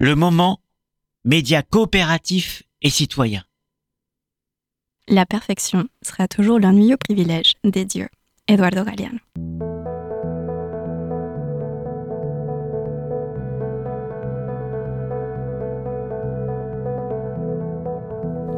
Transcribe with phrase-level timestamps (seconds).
[0.00, 0.60] le moment
[1.26, 3.42] média coopératif et citoyen.
[5.08, 8.08] La perfection sera toujours l'ennuyeux privilège des dieux.
[8.48, 9.18] Eduardo Galeano.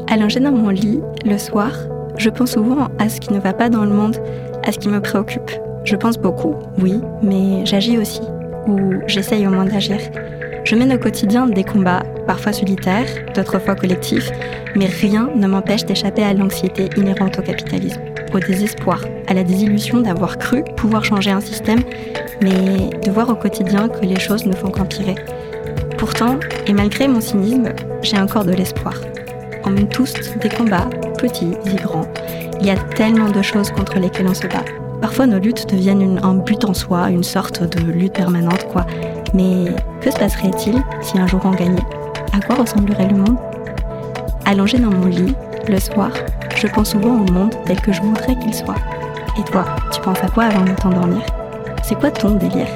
[0.09, 1.72] Allongé dans mon lit, le soir,
[2.18, 4.16] je pense souvent à ce qui ne va pas dans le monde,
[4.62, 5.50] à ce qui me préoccupe.
[5.84, 8.20] Je pense beaucoup, oui, mais j'agis aussi,
[8.68, 9.98] ou j'essaye au moins d'agir.
[10.64, 14.30] Je mène au quotidien des combats, parfois solitaires, d'autres fois collectifs,
[14.77, 18.00] mais rien ne m'empêche d'échapper à l'anxiété inhérente au capitalisme,
[18.32, 21.80] au désespoir, à la désillusion d'avoir cru pouvoir changer un système,
[22.40, 25.16] mais de voir au quotidien que les choses ne font qu'empirer.
[25.98, 27.70] Pourtant, et malgré mon cynisme,
[28.02, 28.95] j'ai encore de l'espoir.
[29.65, 32.06] On mène tous des combats, petits et grands.
[32.60, 34.65] Il y a tellement de choses contre lesquelles on se bat.
[35.02, 38.87] Parfois, nos luttes deviennent un but en soi, une sorte de lutte permanente, quoi.
[39.34, 39.65] Mais
[40.01, 41.83] que se passerait-il si un jour on gagnait?
[42.33, 43.37] À quoi ressemblerait le monde?
[44.46, 45.34] Allongé dans mon lit,
[45.68, 46.13] le soir,
[46.54, 48.76] je pense souvent au monde tel que je voudrais qu'il soit.
[49.38, 51.23] Et toi, tu penses à quoi avant de t'endormir?
[51.82, 52.69] C'est quoi ton délire?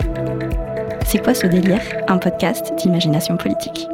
[1.07, 1.81] C'est quoi ce délire?
[2.09, 3.89] Un podcast d'imagination politique.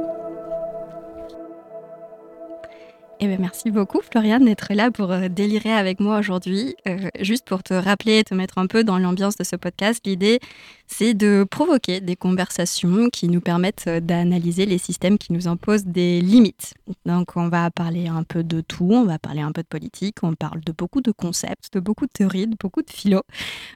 [3.53, 6.75] Merci beaucoup, Floriane, d'être là pour euh, délirer avec moi aujourd'hui.
[6.89, 10.41] Euh, juste pour te rappeler, te mettre un peu dans l'ambiance de ce podcast, l'idée,
[10.87, 15.85] c'est de provoquer des conversations qui nous permettent euh, d'analyser les systèmes qui nous imposent
[15.85, 16.73] des limites.
[17.05, 20.17] Donc, on va parler un peu de tout, on va parler un peu de politique,
[20.23, 23.21] on parle de beaucoup de concepts, de beaucoup de théories, de beaucoup de philo,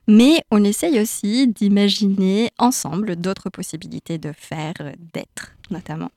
[0.08, 4.72] mais on essaye aussi d'imaginer ensemble d'autres possibilités de faire,
[5.12, 6.10] d'être notamment.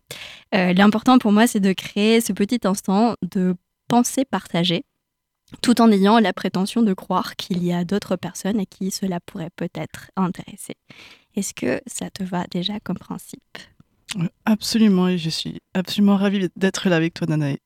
[0.55, 3.55] Euh, l'important pour moi, c'est de créer ce petit instant de
[3.87, 4.83] pensée partagée,
[5.61, 9.19] tout en ayant la prétention de croire qu'il y a d'autres personnes à qui cela
[9.19, 10.75] pourrait peut-être intéresser.
[11.35, 13.57] Est-ce que ça te va déjà comme principe?
[14.45, 17.57] Absolument, et je suis absolument ravie d'être là avec toi, Nanae.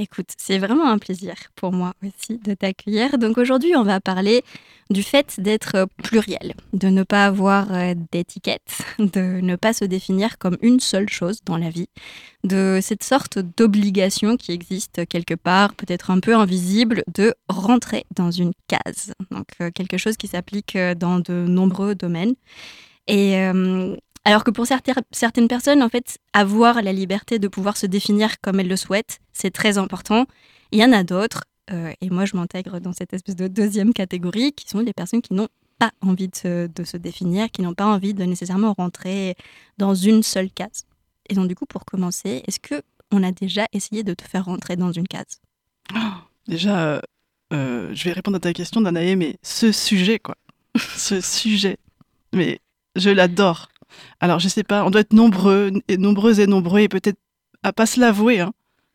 [0.00, 3.18] Écoute, c'est vraiment un plaisir pour moi aussi de t'accueillir.
[3.18, 4.44] Donc aujourd'hui, on va parler
[4.90, 10.38] du fait d'être pluriel, de ne pas avoir euh, d'étiquette, de ne pas se définir
[10.38, 11.88] comme une seule chose dans la vie,
[12.44, 18.30] de cette sorte d'obligation qui existe quelque part, peut-être un peu invisible, de rentrer dans
[18.30, 19.14] une case.
[19.32, 22.36] Donc euh, quelque chose qui s'applique euh, dans de nombreux domaines.
[23.08, 23.36] Et
[24.28, 28.60] alors que pour certaines personnes, en fait, avoir la liberté de pouvoir se définir comme
[28.60, 30.26] elles le souhaitent, c'est très important.
[30.70, 33.94] Il y en a d'autres, euh, et moi je m'intègre dans cette espèce de deuxième
[33.94, 36.34] catégorie, qui sont les personnes qui n'ont pas envie de
[36.84, 39.34] se, définir, qui n'ont pas envie de nécessairement rentrer
[39.78, 40.84] dans une seule case.
[41.30, 44.44] Et donc du coup, pour commencer, est-ce que on a déjà essayé de te faire
[44.44, 45.40] rentrer dans une case?
[46.46, 47.00] Déjà, euh,
[47.54, 50.36] euh, je vais répondre à ta question, Danae, mais ce sujet, quoi,
[50.76, 51.78] ce sujet,
[52.34, 52.60] mais
[52.94, 53.70] je l'adore.
[54.20, 57.18] Alors, je sais pas, on doit être nombreux, et nombreuses et nombreux, et peut-être
[57.62, 58.52] à pas se l'avouer, hein,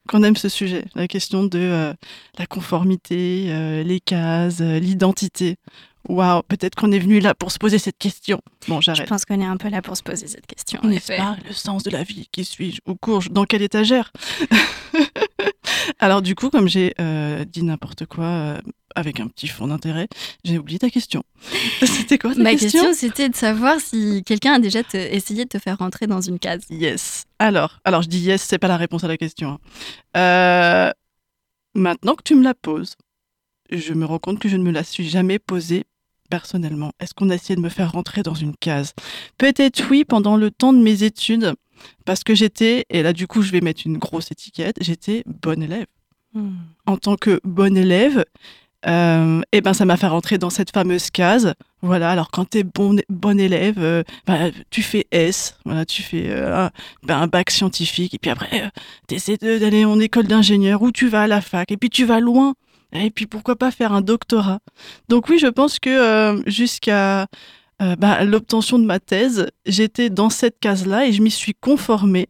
[0.08, 0.86] qu'on aime ce sujet.
[0.96, 1.94] La question de euh,
[2.38, 5.58] la conformité, euh, les cases, euh, l'identité.
[6.10, 8.42] Waouh, peut-être qu'on est venu là pour se poser cette question.
[8.68, 9.06] Bon, j'arrête.
[9.06, 10.82] Je pense qu'on est un peu là pour se poser cette question.
[10.84, 14.12] N'est-ce pas le sens de la vie Qui suis-je Où cours Dans quelle étagère?
[16.00, 16.94] Alors du coup, comme j'ai
[17.48, 18.58] dit n'importe quoi
[18.96, 20.08] avec un petit fond d'intérêt.
[20.44, 21.24] J'ai oublié ta question.
[21.86, 25.60] c'était quoi ta Ma question, c'était de savoir si quelqu'un a déjà essayé de te
[25.60, 26.64] faire rentrer dans une case.
[26.70, 27.26] Yes.
[27.40, 29.50] Alors, alors je dis yes, c'est pas la réponse à la question.
[29.50, 29.60] Hein.
[30.18, 30.92] Euh,
[31.76, 32.96] maintenant que tu me la poses,
[33.72, 35.86] je me rends compte que je ne me la suis jamais posée
[36.30, 36.92] personnellement.
[37.00, 38.94] Est-ce qu'on a essayé de me faire rentrer dans une case?
[39.38, 41.54] Peut-être oui pendant le temps de mes études,
[42.06, 45.62] parce que j'étais, et là du coup je vais mettre une grosse étiquette, j'étais bonne
[45.64, 45.86] élève.
[46.34, 46.54] Hmm.
[46.88, 48.26] En tant que bonne élève,
[48.86, 51.54] euh, et ben ça m'a fait rentrer dans cette fameuse case.
[51.82, 56.02] Voilà, alors quand tu es bon, bon élève, euh, bah, tu fais S, voilà, tu
[56.02, 56.70] fais euh,
[57.04, 58.72] ben, un bac scientifique, et puis après,
[59.08, 62.06] tu essaies d'aller en école d'ingénieur, ou tu vas à la fac, et puis tu
[62.06, 62.54] vas loin,
[62.94, 64.60] et puis pourquoi pas faire un doctorat?
[65.10, 67.28] Donc oui, je pense que jusqu'à
[67.80, 72.30] bah, l'obtention de ma thèse, j'étais dans cette case-là, et je m'y suis conformée.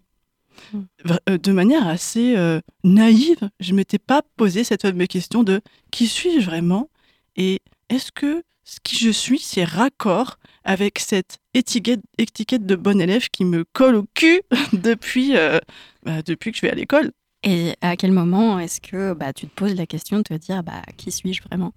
[1.29, 5.61] Euh, de manière assez euh, naïve, je ne m'étais pas posé cette fameuse question de
[5.91, 6.89] qui suis-je vraiment
[7.35, 7.59] et
[7.89, 13.27] est-ce que ce qui je suis, c'est raccord avec cette étiquette, étiquette de bon élève
[13.29, 14.41] qui me colle au cul
[14.73, 15.59] depuis, euh,
[16.03, 17.11] bah, depuis que je vais à l'école?
[17.44, 20.63] Et à quel moment est-ce que bah, tu te poses la question de te dire
[20.63, 21.73] bah, qui suis-je vraiment?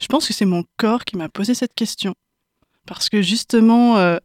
[0.00, 2.14] Je pense que c'est mon corps qui m'a posé cette question
[2.86, 4.18] parce que justement, euh,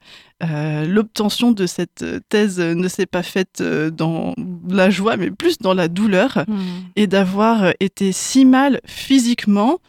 [0.43, 4.35] euh, l'obtention de cette thèse ne s'est pas faite euh, dans
[4.67, 6.57] la joie, mais plus dans la douleur, hmm.
[6.95, 9.79] et d'avoir été si mal physiquement,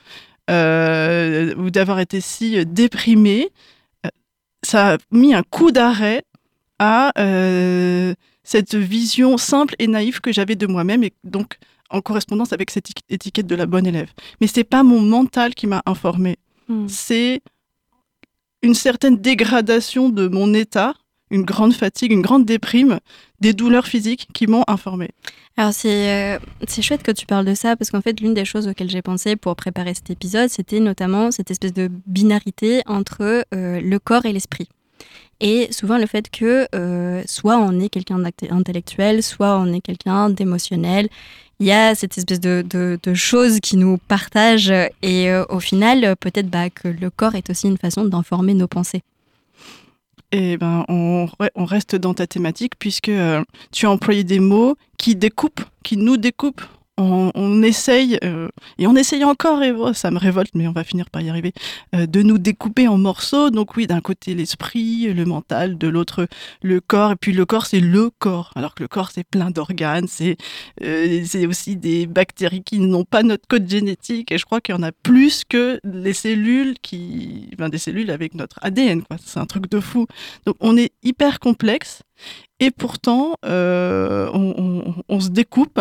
[0.49, 3.51] ou d'avoir été si déprimé,
[4.65, 6.25] ça a mis un coup d'arrêt
[6.81, 7.13] à
[8.43, 11.59] cette vision simple et naïve que j'avais de moi-même et donc
[11.89, 14.11] en correspondance avec cette étiquette de la bonne élève.
[14.41, 16.37] Mais c'est pas mon mental qui m'a informé.
[16.69, 16.89] Hmm.
[16.89, 17.43] C'est
[18.62, 20.95] une certaine dégradation de mon état,
[21.31, 22.99] une grande fatigue, une grande déprime,
[23.41, 25.11] des douleurs physiques qui m'ont informé.
[25.57, 28.45] Alors c'est euh, c'est chouette que tu parles de ça parce qu'en fait l'une des
[28.45, 33.45] choses auxquelles j'ai pensé pour préparer cet épisode c'était notamment cette espèce de binarité entre
[33.55, 34.69] euh, le corps et l'esprit.
[35.41, 40.31] Et souvent le fait que euh, soit on est quelqu'un d'intellectuel, soit on est quelqu'un
[40.31, 41.08] d'émotionnel.
[41.61, 46.49] Il y a cette espèce de, de, choses qui nous partagent et au final peut-être
[46.49, 49.02] bah, que le corps est aussi une façon d'informer nos pensées.
[50.32, 53.43] Et ben, on, on, reste dans ta thématique puisque euh,
[53.73, 56.62] tu as employé des mots qui découpent, qui nous découpent
[57.00, 58.49] on, essaye, euh,
[58.79, 61.52] et on essaye encore, et ça me révolte, mais on va finir par y arriver,
[61.94, 63.50] euh, de nous découper en morceaux.
[63.50, 66.26] Donc oui, d'un côté l'esprit, le mental, de l'autre
[66.62, 69.50] le corps, et puis le corps c'est le corps, alors que le corps c'est plein
[69.50, 70.37] d'organes, c'est
[70.82, 74.79] euh, aussi des bactéries qui n'ont pas notre code génétique, et je crois qu'il y
[74.79, 79.02] en a plus que les cellules qui, ben, des cellules avec notre ADN.
[79.25, 80.06] C'est un truc de fou.
[80.47, 82.02] Donc on est hyper complexe.
[82.59, 85.81] Et pourtant, on, se découpe.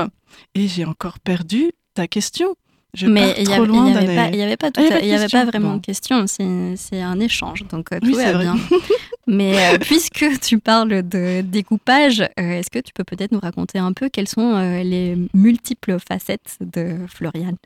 [0.55, 2.55] Et j'ai encore perdu ta question.
[2.95, 4.69] Je Mais il n'y avait, avait, pas,
[4.99, 8.57] y avait pas vraiment de question, c'est un échange, donc euh, tout va bien.
[9.27, 13.77] Mais euh, puisque tu parles de découpage, euh, est-ce que tu peux peut-être nous raconter
[13.77, 17.57] un peu quelles sont les multiples facettes de Floriane?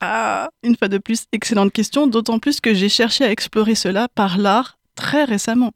[0.00, 4.06] Ah, une fois de plus, excellente question, d'autant plus que j'ai cherché à explorer cela
[4.14, 5.72] par l'art très récemment.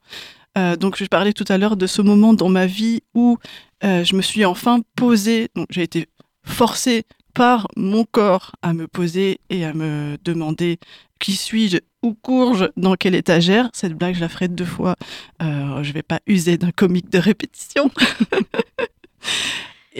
[0.56, 3.38] Donc, je parlais tout à l'heure de ce moment dans ma vie où
[3.84, 6.08] euh, je me suis enfin posée, donc j'ai été
[6.44, 7.04] forcée
[7.34, 10.78] par mon corps à me poser et à me demander
[11.18, 13.70] qui suis-je, où cours-je, dans quelle étagère.
[13.72, 14.96] Cette blague, je la ferai deux fois.
[15.40, 17.90] Euh, je vais pas user d'un comique de répétition.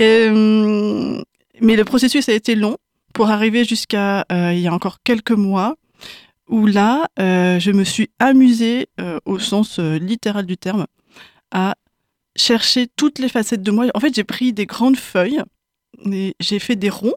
[0.00, 1.22] Euh,
[1.60, 2.78] mais le processus a été long
[3.12, 5.76] pour arriver jusqu'à euh, il y a encore quelques mois
[6.48, 8.88] où là, je me suis amusée
[9.24, 10.86] au sens littéral du terme
[11.50, 11.76] à
[12.36, 13.86] chercher toutes les facettes de moi.
[13.94, 15.42] En fait, j'ai pris des grandes feuilles
[16.10, 17.14] et j'ai fait des ronds.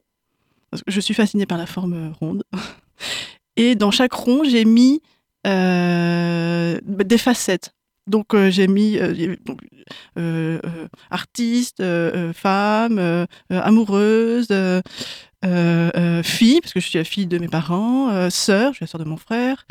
[0.70, 2.44] Parce que je suis fascinée par la forme ronde.
[3.56, 5.02] Et dans chaque rond, j'ai mis
[5.48, 7.74] euh, des facettes.
[8.08, 8.98] Donc euh, j'ai mis
[10.18, 10.60] euh,
[11.10, 11.84] artiste,
[12.34, 14.48] femme, amoureuse,
[16.24, 19.00] fille, parce que je suis la fille de mes parents, sœur, je suis la sœur
[19.00, 19.66] de mon frère,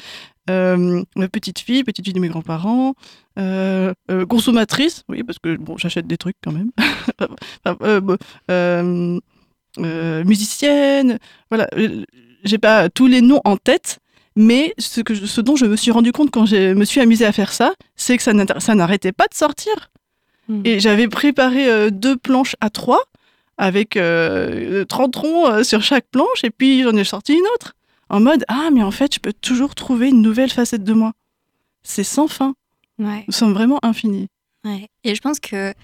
[0.50, 1.02] euh,
[1.32, 2.94] petite fille, petite fille de mes grands-parents,
[3.38, 6.70] euh, euh, consommatrice, oui, parce que bon, j'achète des trucs quand même,
[8.50, 11.18] euh, musicienne,
[11.50, 11.68] voilà,
[12.44, 13.98] j'ai pas tous les noms en tête,
[14.36, 17.24] mais ce, que ce dont je me suis rendu compte quand je me suis amusée
[17.24, 19.90] à faire ça, c'est que ça n'arrêtait pas de sortir.
[20.48, 20.62] Hmm.
[20.64, 23.02] Et j'avais préparé deux planches à trois,
[23.56, 27.74] avec 30 ronds sur chaque planche, et puis j'en ai sorti une autre
[28.08, 31.12] en mode ah mais en fait je peux toujours trouver une nouvelle facette de moi.
[31.82, 32.54] C'est sans fin.
[32.98, 34.28] Nous sommes vraiment infinis.
[35.04, 35.74] Et je pense que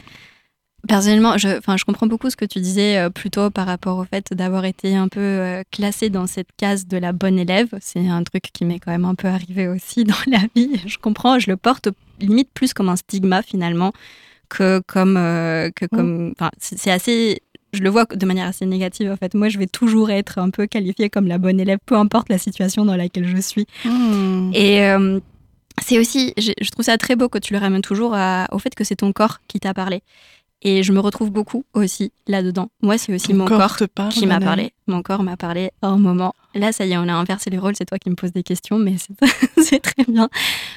[0.86, 4.04] personnellement, je, enfin, je comprends beaucoup ce que tu disais euh, plutôt par rapport au
[4.04, 7.68] fait d'avoir été un peu euh, classé dans cette case de la bonne élève.
[7.80, 10.80] C'est un truc qui m'est quand même un peu arrivé aussi dans la vie.
[10.86, 11.88] Je comprends, je le porte
[12.20, 13.92] limite plus comme un stigma finalement
[14.48, 16.32] que comme euh, que comme.
[16.36, 17.42] Enfin, c'est assez
[17.72, 19.34] je le vois de manière assez négative en fait.
[19.34, 22.38] Moi, je vais toujours être un peu qualifiée comme la bonne élève, peu importe la
[22.38, 23.66] situation dans laquelle je suis.
[23.84, 24.50] Hmm.
[24.52, 25.20] Et euh,
[25.80, 28.16] c'est aussi, je, trouve ça très beau que tu le ramènes toujours
[28.50, 30.02] au fait que c'est ton corps qui t'a parlé.
[30.62, 32.68] Et je me retrouve beaucoup aussi là-dedans.
[32.82, 33.76] Moi, c'est aussi mon corps,
[34.10, 34.72] qui m'a parlé.
[34.86, 36.34] Mon corps m'a parlé un moment.
[36.54, 37.74] Là, ça y est, on a inversé les rôles.
[37.76, 38.96] C'est toi qui me poses des questions, mais
[39.56, 40.28] c'est très bien.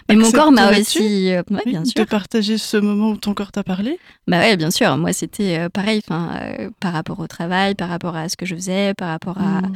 [0.07, 1.33] Mais mon corps m'a aussi.
[1.33, 1.95] Euh, bien sûr.
[1.95, 4.95] De partager ce moment où ton corps t'a parlé Bah ouais, bien sûr.
[4.97, 6.01] Moi, c'était euh, pareil.
[6.05, 9.37] Enfin, euh, par rapport au travail, par rapport à ce que je faisais, par rapport
[9.37, 9.61] à.
[9.61, 9.73] Hmm.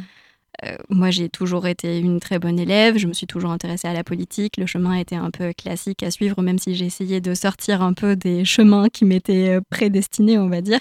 [0.64, 2.98] Euh, moi, j'ai toujours été une très bonne élève.
[2.98, 4.56] Je me suis toujours intéressée à la politique.
[4.56, 7.92] Le chemin était un peu classique à suivre, même si j'ai essayé de sortir un
[7.92, 10.80] peu des chemins qui m'étaient euh, prédestinés, on va dire.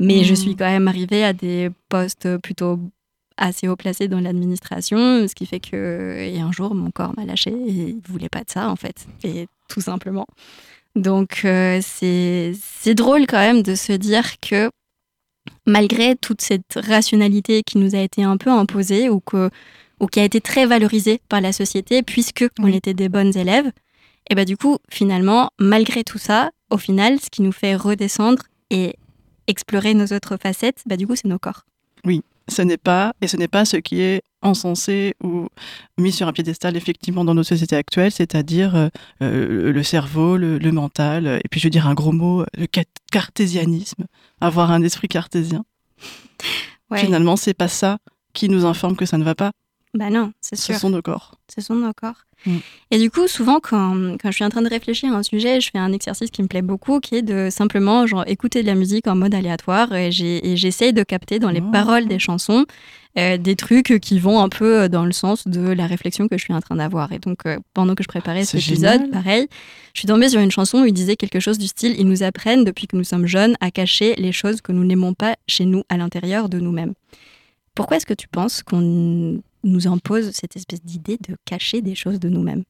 [0.00, 2.80] Mais je suis quand même arrivée à des postes plutôt
[3.36, 7.24] assez haut placés dans l'administration, ce qui fait que et un jour mon corps m'a
[7.24, 10.26] lâché et il voulait pas de ça en fait, et tout simplement.
[10.94, 14.70] Donc euh, c'est drôle quand même de se dire que
[15.66, 19.50] malgré toute cette rationalité qui nous a été un peu imposée ou, que,
[20.00, 23.70] ou qui a été très valorisée par la société puisque on était des bonnes élèves,
[24.30, 28.44] et bah du coup, finalement, malgré tout ça, au final, ce qui nous fait redescendre
[28.70, 28.96] et
[29.46, 31.64] explorer nos autres facettes, bah du coup, c'est nos corps.
[32.04, 35.48] Oui, ce n'est pas, et ce n'est pas ce qui est encensé ou
[35.98, 38.88] mis sur un piédestal effectivement dans nos sociétés actuelles, c'est-à-dire euh,
[39.22, 42.66] euh, le cerveau, le, mental, et puis je veux dire un gros mot, le
[43.10, 44.04] cartésianisme,
[44.40, 45.64] avoir un esprit cartésien.
[46.94, 47.98] Finalement, c'est pas ça
[48.34, 49.52] qui nous informe que ça ne va pas.
[49.94, 50.74] Bah non, c'est sûr.
[50.74, 51.36] Ce sont nos corps.
[51.54, 52.24] Ce sont nos corps.
[52.90, 55.60] Et du coup, souvent, quand, quand, je suis en train de réfléchir à un sujet,
[55.60, 58.66] je fais un exercice qui me plaît beaucoup, qui est de simplement genre, écouter de
[58.66, 59.94] la musique en mode aléatoire.
[59.94, 61.70] Et j'essaye de capter dans les oh.
[61.70, 62.66] paroles des chansons
[63.16, 66.42] euh, des trucs qui vont un peu dans le sens de la réflexion que je
[66.42, 67.12] suis en train d'avoir.
[67.12, 69.46] Et donc, euh, pendant que je préparais cet épisode, pareil,
[69.94, 72.24] je suis tombée sur une chanson où il disait quelque chose du style Ils nous
[72.24, 75.64] apprennent, depuis que nous sommes jeunes, à cacher les choses que nous n'aimons pas chez
[75.64, 76.94] nous, à l'intérieur de nous-mêmes.
[77.76, 82.20] Pourquoi est-ce que tu penses qu'on nous impose cette espèce d'idée de cacher des choses
[82.20, 82.64] de nous-mêmes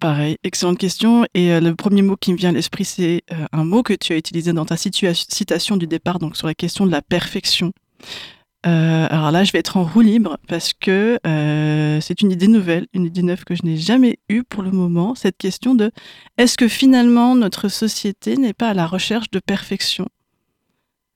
[0.00, 1.26] Pareil, excellente question.
[1.34, 3.92] Et euh, le premier mot qui me vient à l'esprit, c'est euh, un mot que
[3.92, 7.72] tu as utilisé dans ta citation du départ, donc sur la question de la perfection.
[8.66, 11.18] Euh, alors là, je vais être en roue libre parce que
[12.00, 15.14] c'est une idée nouvelle, une idée neuve que je n'ai jamais eue pour le moment.
[15.14, 15.90] Cette question de
[16.38, 20.08] est-ce que finalement notre société n'est pas à la recherche de perfection?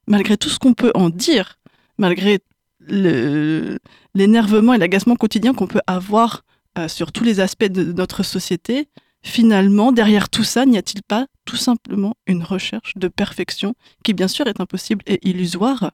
[0.07, 1.57] Malgré tout ce qu'on peut en dire,
[1.97, 2.39] malgré
[2.87, 6.43] l'énervement et l'agacement quotidien qu'on peut avoir
[6.77, 8.87] euh, sur tous les aspects de notre société,
[9.23, 14.27] finalement, derrière tout ça, n'y a-t-il pas tout simplement une recherche de perfection qui, bien
[14.27, 15.91] sûr, est impossible et illusoire?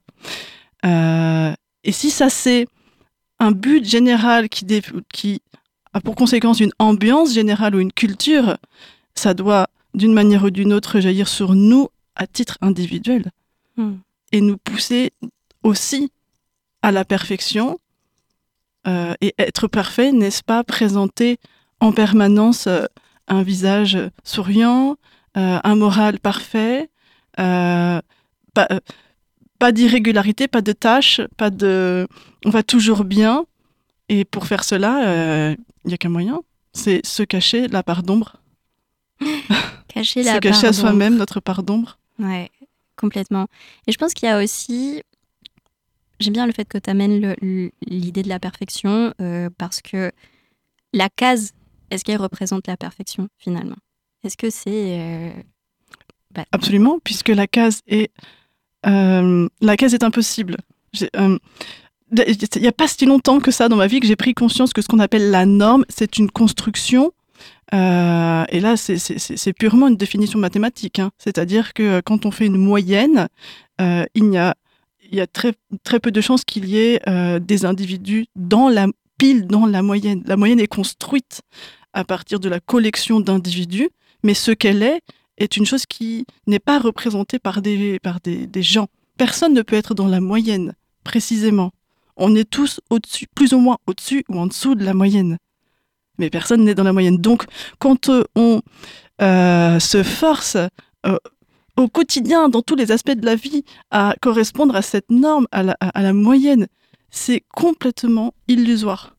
[0.86, 2.68] Euh, Et si ça, c'est
[3.40, 4.66] un but général qui,
[5.12, 5.42] qui
[5.94, 8.58] a pour conséquence une ambiance générale ou une culture,
[9.16, 13.32] ça doit, d'une manière ou d'une autre, jaillir sur nous à titre individuel
[13.78, 13.94] hmm.
[14.32, 15.12] et nous pousser
[15.64, 16.12] aussi
[16.82, 17.80] à la perfection.
[18.88, 21.38] Euh, et être parfait, n'est-ce pas présenter
[21.80, 22.86] en permanence euh,
[23.28, 24.98] un visage souriant,
[25.38, 26.90] euh, un moral parfait,
[27.38, 28.02] pas,
[29.60, 32.08] pas d'irrégularité, pas de tâches, pas de...
[32.46, 33.46] On va toujours bien.
[34.10, 36.42] Et pour faire cela, il n'y a qu'un moyen,
[36.74, 38.38] c'est se cacher la part d'ombre.
[39.88, 42.00] Cacher la se cacher à soi-même notre part d'ombre.
[42.18, 42.50] Ouais,
[42.96, 43.48] complètement.
[43.88, 45.04] Et je pense qu'il y a aussi
[46.22, 47.36] J'aime bien le fait que tu amènes
[47.88, 50.12] l'idée de la perfection euh, parce que
[50.94, 51.54] la case,
[51.90, 53.78] est-ce qu'elle représente la perfection finalement?
[54.24, 55.00] Est-ce que c'est...
[55.00, 55.32] Euh,
[56.32, 58.12] bah, Absolument, puisque la case est,
[58.86, 60.58] euh, la case est impossible.
[60.94, 61.40] Il
[62.12, 64.84] n'y a pas si longtemps que ça dans ma vie que j'ai pris conscience que
[64.84, 67.14] ce qu'on appelle la norme, c'est une construction.
[67.74, 71.00] et là, c'est purement une définition mathématique.
[71.00, 71.10] Hein.
[71.18, 73.28] C'est-à-dire que quand on fait une moyenne,
[73.80, 74.56] il n'y a
[75.12, 75.54] il y a très,
[75.84, 78.88] très peu de chances qu'il y ait euh, des individus dans la
[79.18, 80.24] pile, dans la moyenne.
[80.26, 81.42] La moyenne est construite
[81.94, 83.90] à partir de la collection d'individus,
[84.24, 85.02] mais ce qu'elle est
[85.38, 88.88] est une chose qui n'est pas représentée par des, par des, gens.
[89.18, 91.72] Personne ne peut être dans la moyenne, précisément.
[92.16, 95.38] On est tous au-dessus, plus ou moins au-dessus ou en dessous de la moyenne.
[96.20, 97.18] Mais personne n'est dans la moyenne.
[97.18, 97.46] Donc,
[97.80, 98.62] quand euh, on
[99.22, 100.58] euh, se force
[101.78, 105.64] au quotidien, dans tous les aspects de la vie, à correspondre à cette norme, à
[105.64, 106.68] la, moyenne.
[107.10, 109.16] C'est complètement illusoire.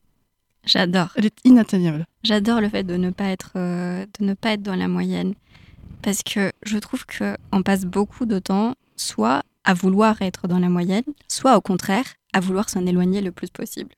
[0.65, 1.09] J'adore.
[1.15, 2.05] Elle est inatteignable.
[2.23, 5.33] J'adore le fait de ne pas être, euh, de ne pas être dans la moyenne,
[6.01, 10.59] parce que je trouve que on passe beaucoup de temps soit à vouloir être dans
[10.59, 13.91] la moyenne, soit au contraire à vouloir s'en éloigner le plus possible.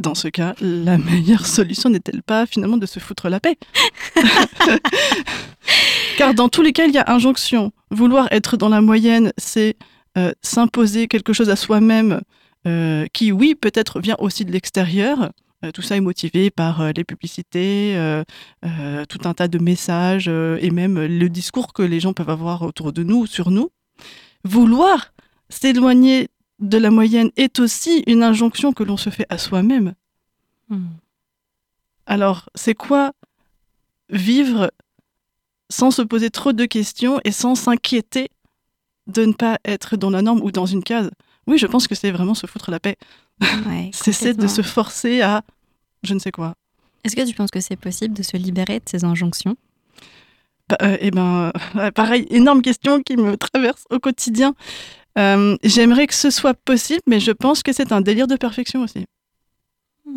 [0.00, 3.58] Dans ce cas, la meilleure solution n'est-elle pas finalement de se foutre la paix
[6.16, 7.70] Car dans tous les cas, il y a injonction.
[7.90, 9.76] Vouloir être dans la moyenne, c'est
[10.16, 12.22] euh, s'imposer quelque chose à soi-même
[12.66, 15.32] euh, qui, oui, peut-être vient aussi de l'extérieur.
[15.66, 17.94] Euh, tout ça est motivé par les publicités,
[18.62, 22.94] tout un tas de messages et même le discours que les gens peuvent avoir autour
[22.94, 23.70] de nous, sur nous.
[24.44, 25.12] Vouloir
[25.50, 26.28] s'éloigner
[26.60, 29.94] de la moyenne est aussi une injonction que l'on se fait à soi-même.
[30.68, 30.88] Hmm.
[32.06, 33.12] Alors, c'est quoi
[34.10, 34.70] vivre
[35.70, 38.28] sans se poser trop de questions et sans s'inquiéter
[39.06, 41.10] de ne pas être dans la norme ou dans une case?
[41.46, 42.96] Oui, je pense que c'est vraiment se foutre la paix.
[43.92, 45.42] Cesser de se forcer à
[46.02, 46.54] je ne sais quoi.
[47.04, 49.56] Est-ce que tu penses que c'est possible de se libérer de ces injonctions?
[50.68, 51.52] Bah, euh, Eh ben,
[51.94, 54.54] pareil, énorme question qui me traverse au quotidien.
[55.18, 58.82] Euh, j'aimerais que ce soit possible, mais je pense que c'est un délire de perfection
[58.82, 59.06] aussi.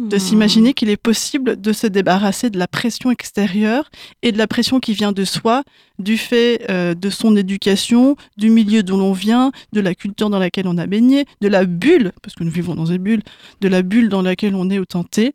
[0.09, 3.91] De s'imaginer qu'il est possible de se débarrasser de la pression extérieure
[4.23, 5.63] et de la pression qui vient de soi,
[5.99, 10.39] du fait euh, de son éducation, du milieu d'où l'on vient, de la culture dans
[10.39, 13.21] laquelle on a baigné, de la bulle, parce que nous vivons dans une bulle,
[13.61, 15.33] de la bulle dans laquelle on est autenté.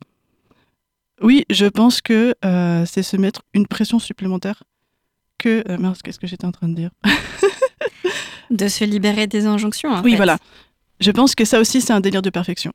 [1.20, 4.64] Oui, je pense que euh, c'est se mettre une pression supplémentaire
[5.38, 5.62] que...
[5.68, 6.90] Euh, qu'est-ce que j'étais en train de dire?
[8.50, 9.90] De se libérer des injonctions.
[9.90, 10.16] En oui, fait.
[10.16, 10.38] voilà.
[11.00, 12.72] Je pense que ça aussi, c'est un délire de perfection.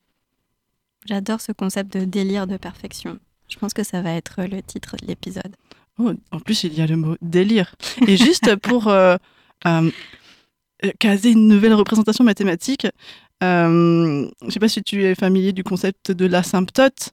[1.06, 3.20] J'adore ce concept de délire de perfection.
[3.50, 5.56] Je pense que ça va être le titre de l'épisode.
[6.00, 7.75] Oh, en plus, il y a le mot délire.
[8.08, 9.18] Et juste pour euh,
[9.68, 9.92] euh,
[11.00, 12.88] caser une nouvelle représentation mathématique,
[13.44, 17.12] euh, je ne sais pas si tu es familier du concept de l'asymptote.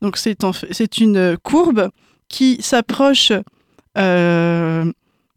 [0.00, 1.90] Donc, c'est en fait- c'est une courbe
[2.28, 3.32] qui s'approche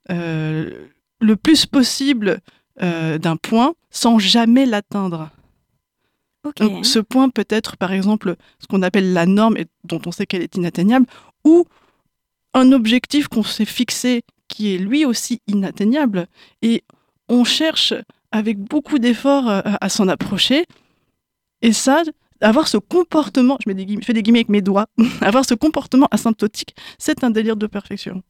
[0.07, 2.39] le plus possible
[2.81, 5.29] euh, d'un point sans jamais l'atteindre.
[6.59, 10.11] Donc, ce point peut être, par exemple, ce qu'on appelle la norme et dont on
[10.11, 11.07] sait qu'elle est inatteignable,
[11.43, 11.65] ou
[12.53, 16.27] un objectif qu'on s'est fixé qui est lui aussi inatteignable.
[16.61, 16.83] Et
[17.29, 17.93] on cherche
[18.31, 20.65] avec beaucoup d'efforts euh, à s'en approcher.
[21.61, 22.03] Et ça,
[22.41, 24.87] avoir ce comportement, je mets des je fais des guillemets avec mes doigts,
[25.21, 28.21] avoir ce comportement asymptotique, c'est un délire de perfection.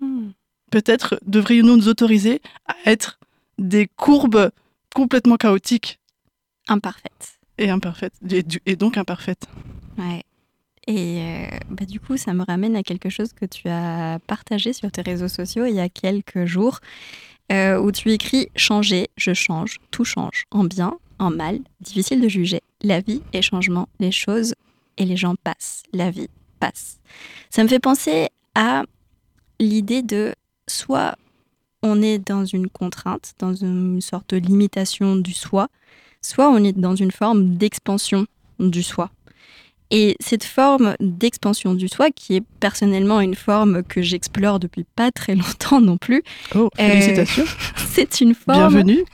[0.00, 0.30] Hmm.
[0.70, 3.18] Peut-être devrions-nous nous autoriser à être
[3.58, 4.50] des courbes
[4.94, 5.98] complètement chaotiques
[7.58, 9.46] et imparfaites, et, du- et donc imparfaites.
[9.98, 10.22] Ouais.
[10.88, 14.72] Et euh, bah, du coup, ça me ramène à quelque chose que tu as partagé
[14.72, 16.78] sur tes réseaux sociaux il y a quelques jours,
[17.50, 22.28] euh, où tu écris Changer, je change, tout change, en bien, en mal, difficile de
[22.28, 22.60] juger.
[22.82, 24.54] La vie est changement, les choses
[24.98, 26.28] et les gens passent, la vie
[26.60, 26.98] passe.
[27.50, 28.84] Ça me fait penser à
[29.58, 30.34] l'idée de
[30.68, 31.16] soit
[31.86, 35.68] on est dans une contrainte, dans une sorte de limitation du soi,
[36.20, 38.26] soit on est dans une forme d'expansion
[38.58, 39.10] du soi.
[39.92, 45.12] Et cette forme d'expansion du soi, qui est personnellement une forme que j'explore depuis pas
[45.12, 46.22] très longtemps non plus,
[46.56, 47.24] Oh, Euh,
[47.76, 48.58] c'est une forme.
[48.58, 49.04] bienvenue.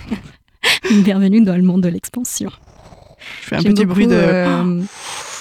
[1.05, 2.51] Bienvenue dans le monde de l'expansion.
[3.43, 4.15] Je fais un petit bruit de.
[4.15, 4.83] euh,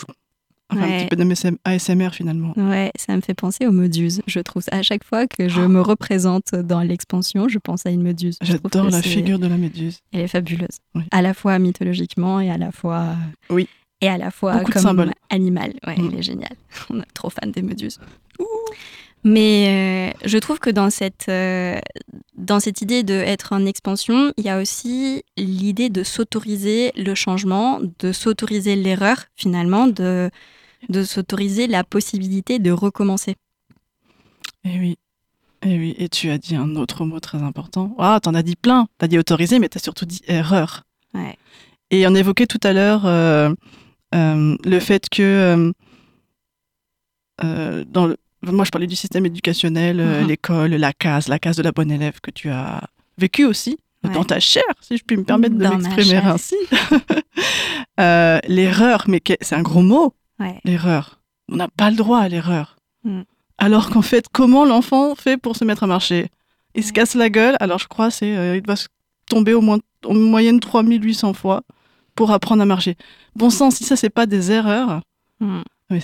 [0.71, 2.53] Enfin, un petit peu de ASMR finalement.
[2.55, 4.21] Ouais, ça me fait penser aux méduses.
[4.27, 5.67] Je trouve ça à chaque fois que je Oh.
[5.67, 8.37] me représente dans l'expansion, je pense à une méduse.
[8.41, 9.99] J'adore la figure de la méduse.
[10.13, 10.79] Elle est fabuleuse.
[10.95, 11.03] Oui.
[11.11, 13.15] À la fois mythologiquement et à la fois.
[13.49, 13.67] Oui.
[14.03, 15.73] Et à la fois Beaucoup comme animal.
[15.85, 16.09] Ouais, Mm.
[16.11, 16.55] elle est géniale.
[16.89, 17.99] On est trop fan des méduses.
[19.23, 21.77] Mais euh, je trouve que dans cette, euh,
[22.35, 27.79] dans cette idée d'être en expansion, il y a aussi l'idée de s'autoriser le changement,
[27.99, 30.31] de s'autoriser l'erreur finalement, de,
[30.89, 33.35] de s'autoriser la possibilité de recommencer.
[34.63, 34.97] Et oui.
[35.63, 35.95] Et oui.
[35.97, 37.95] Et tu as dit un autre mot très important.
[37.99, 38.87] Ah, t'en as dit plein.
[38.97, 40.83] T'as dit autorisé, mais t'as surtout dit erreur.
[41.13, 41.37] Ouais.
[41.91, 43.53] Et on évoquait tout à l'heure euh,
[44.15, 45.71] euh, le fait que
[47.43, 50.27] euh, dans le, moi je parlais du système éducationnel, Mhm.
[50.27, 52.81] l'école, la case, la case de la bonne élève que tu as
[53.17, 54.13] vécu aussi Ouais.
[54.13, 56.55] dans ta chair, si je puis me permettre de m'exprimer ainsi.
[58.47, 60.59] L'erreur, mais c'est un gros mot, Ouais.
[60.63, 61.19] l'erreur.
[61.49, 62.77] On n'a pas le droit à l'erreur.
[63.03, 63.21] Mm.
[63.57, 66.29] Alors qu'en fait, comment l'enfant fait pour se mettre à marcher?
[66.75, 68.87] Il se casse la gueule, alors je crois c'est euh, il doit se
[69.29, 71.61] tomber au moins en moyenne 3800 fois
[72.15, 72.95] pour apprendre à marcher.
[73.35, 75.01] Bon sang, si ça c'est pas des erreurs,
[75.39, 75.61] Mm.
[75.89, 75.99] mais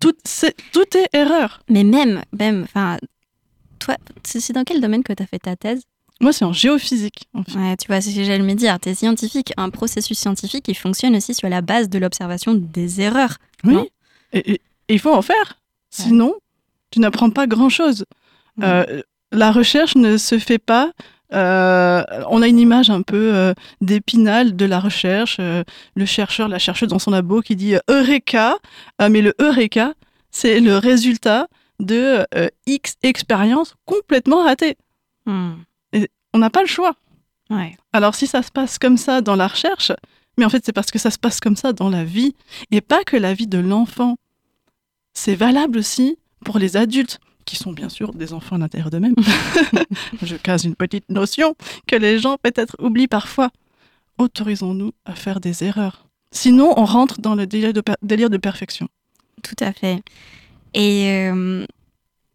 [0.00, 1.60] tout, c'est- tout est erreur.
[1.68, 2.98] Mais même, même, enfin,
[3.78, 5.82] toi, c'est c'est dans quel domaine que tu as fait ta thèse?
[6.20, 7.28] Moi c'est en géophysique.
[7.34, 7.58] en fait.
[7.58, 8.78] Ouais, tu vois, c'est ce que j'allais me dire.
[8.80, 13.36] T'es scientifique, un processus scientifique qui fonctionne aussi sur la base de l'observation des erreurs.
[13.64, 13.78] Oui.
[14.32, 15.58] Et, il faut en faire.
[15.90, 16.34] Sinon,
[16.90, 18.04] tu n'apprends pas grand-chose.
[18.62, 19.02] Euh,
[19.32, 20.92] la recherche ne se fait pas.
[21.34, 25.38] euh, on a une image un peu euh, d'épinal de la recherche.
[25.40, 25.64] euh,
[25.96, 28.56] le chercheur, la chercheuse dans son labo qui dit Eureka.
[29.00, 29.94] Mais le Eureka,
[30.30, 31.48] c'est le résultat
[31.80, 32.24] de
[32.66, 34.76] X expériences complètement ratées.
[35.26, 35.54] Hmm.
[36.36, 36.94] On n'a pas le choix.
[37.48, 37.76] Ouais.
[37.94, 39.90] Alors si ça se passe comme ça dans la recherche,
[40.36, 42.34] mais en fait c'est parce que ça se passe comme ça dans la vie,
[42.70, 44.16] et pas que la vie de l'enfant.
[45.14, 49.14] C'est valable aussi pour les adultes, qui sont bien sûr des enfants à l'intérieur d'eux-mêmes.
[50.22, 51.54] Je case une petite notion
[51.86, 53.50] que les gens peut-être oublient parfois.
[54.18, 56.06] Autorisons-nous à faire des erreurs.
[56.32, 58.88] Sinon, on rentre dans le délire de, per- délire de perfection.
[59.42, 60.02] Tout à fait.
[60.74, 61.64] Et euh,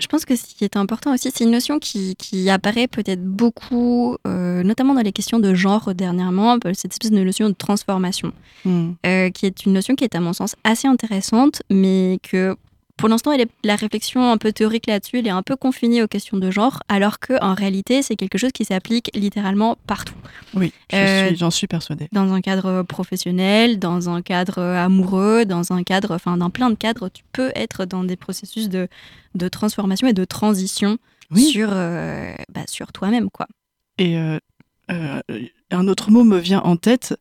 [0.02, 3.24] je pense que ce qui est important aussi, c'est une notion qui, qui apparaît peut-être
[3.24, 8.34] beaucoup, euh, notamment dans les questions de genre dernièrement, cette espèce de notion de transformation,
[8.66, 8.92] Hmm.
[9.08, 12.56] euh, qui est une notion qui est à mon sens assez intéressante, mais que
[13.02, 13.32] pour l'instant,
[13.64, 16.82] la réflexion un peu théorique là-dessus, elle est un peu confinée aux questions de genre,
[16.88, 20.14] alors qu'en réalité, c'est quelque chose qui s'applique littéralement partout.
[20.54, 22.08] Oui, Euh, suis- j'en suis persuadée.
[22.14, 26.76] dans un cadre professionnel, dans un cadre amoureux, dans un cadre, enfin, dans plein de
[26.76, 28.88] cadres, tu peux être dans des processus de,
[29.36, 30.98] de transformation et de transition
[31.32, 31.44] Oui.
[31.44, 33.48] sur, euh, bah, sur toi-même, quoi.
[33.98, 34.38] Et euh,
[34.90, 37.18] un autre mot me vient en tête,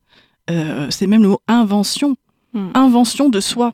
[0.47, 2.15] c'est même le mot invention.
[2.53, 2.69] Hmm.
[2.73, 3.73] Invention de soi.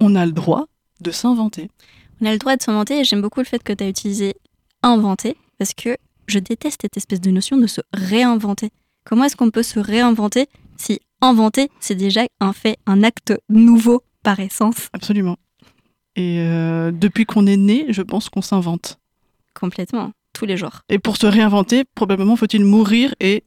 [0.00, 0.66] On a le droit
[1.00, 1.70] de s'inventer.
[2.20, 4.34] On a le droit de s'inventer et j'aime beaucoup le fait que tu as utilisé
[4.82, 8.70] inventer parce que je déteste cette espèce de notion de se réinventer.
[9.04, 14.02] Comment est-ce qu'on peut se réinventer si inventer, c'est déjà un fait, un acte nouveau
[14.22, 14.88] par essence?
[14.92, 15.36] Absolument.
[16.14, 18.98] Et euh, depuis qu'on est né, je pense qu'on s'invente.
[19.54, 20.82] Complètement, tous les jours.
[20.88, 23.42] Et pour se réinventer, probablement faut-il mourir et,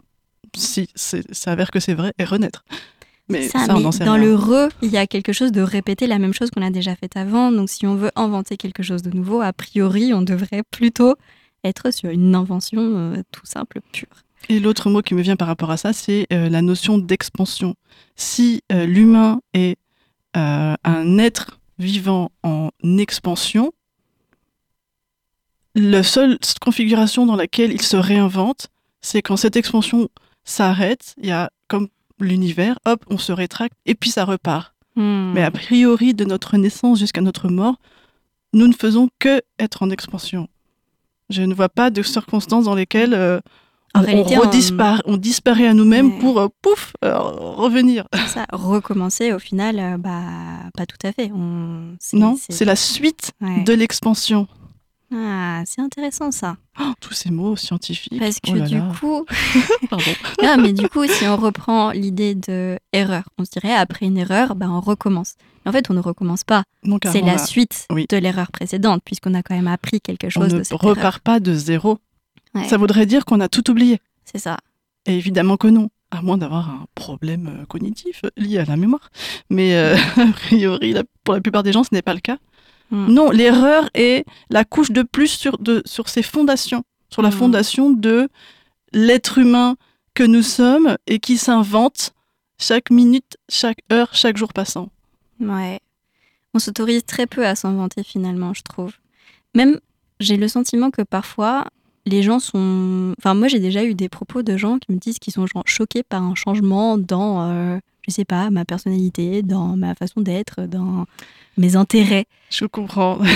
[0.55, 2.65] si ça s'avère que c'est vrai, et renaître.
[3.31, 6.49] Mais, ça, dans le re, il y a quelque chose de répéter la même chose
[6.51, 7.51] qu'on a déjà fait avant.
[7.51, 11.15] Donc si on veut inventer quelque chose de nouveau, a priori, on devrait plutôt
[11.63, 14.07] être sur une invention euh, tout simple, pure.
[14.49, 17.75] Et l'autre mot qui me vient par rapport à ça, c'est euh, la notion d'expansion.
[18.15, 19.77] Si euh, l'humain est
[20.33, 23.73] un être vivant en expansion,
[25.75, 28.69] la seule configuration dans laquelle il se réinvente,
[29.01, 30.07] c'est quand cette expansion
[30.45, 31.89] s'arrête, il y a comme
[32.23, 34.73] l'univers, hop, on se rétracte et puis ça repart.
[34.95, 35.31] Hmm.
[35.33, 37.75] Mais a priori, de notre naissance jusqu'à notre mort,
[38.53, 40.47] nous ne faisons que être en expansion.
[41.29, 43.39] Je ne vois pas de circonstances dans lesquelles euh,
[43.95, 44.01] on,
[45.05, 45.17] on...
[45.17, 48.05] disparaît à nous-mêmes pour euh, pouf euh, revenir.
[48.27, 50.23] Ça, recommencer au final, bah
[50.75, 51.29] pas tout à fait.
[52.13, 54.47] Non, c'est la suite de l'expansion.
[55.13, 56.55] Ah, c'est intéressant ça.
[56.79, 58.17] Oh, tous ces mots scientifiques.
[58.17, 59.25] Parce que oh du coup,
[60.43, 64.17] non, mais du coup, si on reprend l'idée de erreur, on se dirait après une
[64.17, 65.35] erreur, bah, on recommence.
[65.65, 66.63] en fait, on ne recommence pas.
[67.11, 70.53] C'est la suite de l'erreur précédente, puisqu'on a quand même appris quelque chose.
[70.53, 71.99] On ne repart pas de zéro.
[72.67, 73.99] Ça voudrait dire qu'on a tout oublié.
[74.25, 74.57] C'est ça.
[75.05, 79.09] Et évidemment que non, à moins d'avoir un problème euh, cognitif lié à la mémoire.
[79.49, 80.93] Mais euh, a priori,
[81.23, 82.37] pour la plupart des gens, ce n'est pas le cas.
[82.91, 83.07] Hmm.
[83.07, 87.33] Non, l'erreur est la couche de plus sur, de, sur ses fondations, sur la hmm.
[87.33, 88.29] fondation de
[88.93, 89.75] l'être humain
[90.13, 92.13] que nous sommes et qui s'invente
[92.57, 94.89] chaque minute, chaque heure, chaque jour passant.
[95.39, 95.79] Ouais.
[96.53, 98.93] On s'autorise très peu à s'inventer finalement, je trouve.
[99.55, 99.79] Même,
[100.19, 101.65] j'ai le sentiment que parfois,
[102.05, 103.13] les gens sont.
[103.17, 106.03] Enfin, moi, j'ai déjà eu des propos de gens qui me disent qu'ils sont choqués
[106.03, 111.05] par un changement dans, euh, je sais pas, ma personnalité, dans ma façon d'être, dans
[111.57, 112.25] mes intérêts.
[112.49, 113.19] Je comprends.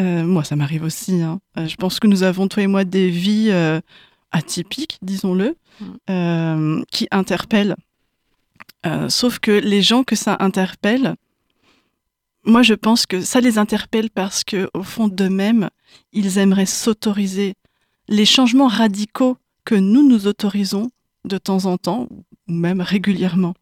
[0.00, 1.20] Euh, moi, ça m'arrive aussi.
[1.20, 1.40] Hein.
[1.58, 3.78] Euh, je pense que nous avons, toi et moi, des vies euh,
[4.30, 6.84] atypiques, disons-le, mm.
[6.90, 7.76] qui interpellent.
[9.08, 11.14] sauf que les gens que ça interpelle,
[12.44, 15.68] moi, je pense que ça les interpelle parce que, au fond d'eux-mêmes,
[16.12, 17.54] ils aimeraient s'autoriser
[18.08, 20.90] les changements radicaux que nous nous autorisons
[21.24, 23.54] de temps en temps, ou même régulièrement.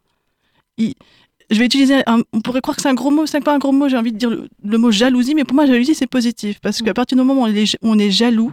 [0.79, 3.73] Je vais utiliser, on pourrait croire que c'est un gros mot, c'est pas un gros
[3.73, 6.61] mot, j'ai envie de dire le, mot jalousie, mais pour moi, jalousie, c'est positif.
[6.61, 8.53] Parce qu'à partir du moment où on est, on est jaloux,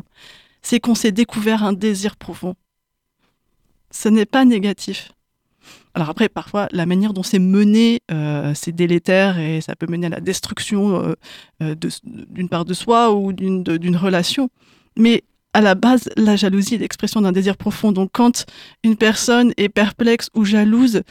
[0.62, 2.56] c'est qu'on s'est découvert un désir profond.
[3.92, 5.12] Ce n'est pas négatif.
[5.94, 10.08] Alors après, parfois, la manière dont c'est mené, euh, c'est délétère et ça peut mener
[10.08, 11.14] à la destruction euh,
[11.64, 14.50] euh, d'une part de soi ou d'une relation.
[14.98, 17.92] Mais à la base, la jalousie est l'expression d'un désir profond.
[17.92, 18.46] Donc quand
[18.84, 21.02] une personne est perplexe ou jalouse,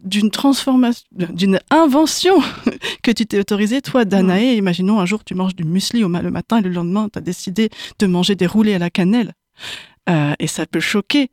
[0.00, 2.36] d'une transformation, d'une invention
[3.02, 4.54] que tu t'es autorisée, toi, Danae.
[4.54, 7.22] Imaginons un jour, tu manges du muesli au le matin et le lendemain, tu as
[7.22, 9.32] décidé de manger des roulés à la cannelle.
[10.08, 11.30] Euh, et ça peut choquer.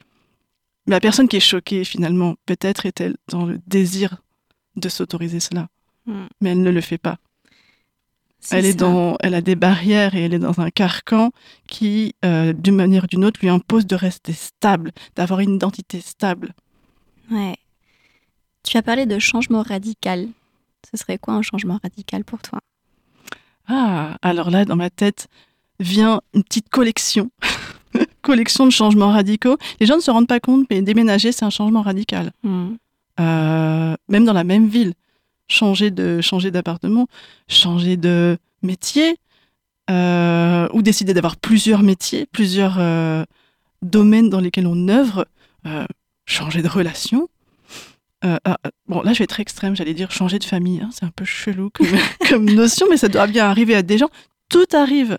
[0.87, 4.21] Mais la personne qui est choquée, finalement, peut-être est-elle dans le désir
[4.75, 5.67] de s'autoriser cela.
[6.05, 6.25] Hmm.
[6.41, 7.17] Mais elle ne le fait pas.
[8.51, 11.31] Elle, est dans, elle a des barrières et elle est dans un carcan
[11.67, 16.01] qui, euh, d'une manière ou d'une autre, lui impose de rester stable, d'avoir une identité
[16.01, 16.53] stable.
[17.31, 17.55] Ouais.
[18.63, 20.27] Tu as parlé de changement radical.
[20.89, 22.59] Ce serait quoi un changement radical pour toi?
[23.67, 25.27] Ah, alors là, dans ma tête
[25.79, 27.31] vient une petite collection.
[28.21, 29.57] collection de changements radicaux.
[29.79, 32.31] Les gens ne se rendent pas compte, mais déménager, c'est un changement radical.
[32.43, 32.75] Hmm.
[33.19, 34.93] Euh, même dans la même ville.
[35.49, 37.07] Changer de changer d'appartement,
[37.47, 39.17] changer de métier,
[39.89, 43.23] euh, ou décider d'avoir plusieurs métiers, plusieurs euh,
[43.81, 45.27] domaines dans lesquels on œuvre,
[46.25, 47.27] changer de relation,
[48.25, 50.79] euh, ah, euh, bon, là, je vais être extrême, j'allais dire changer de famille.
[50.81, 51.69] Hein, c'est un peu chelou
[52.29, 54.09] comme, notion, mais ça doit bien arriver à des gens.
[54.49, 55.17] Tout arrive.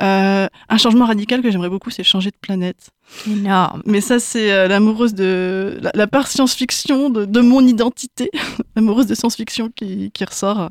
[0.00, 2.90] Euh, un changement radical que j'aimerais beaucoup, c'est changer de planète.
[3.26, 3.82] Énorme.
[3.86, 8.30] Mais ça, c'est l'amoureuse de la, part science-fiction de, mon identité,
[8.76, 10.70] l'amoureuse de science-fiction qui, ressort.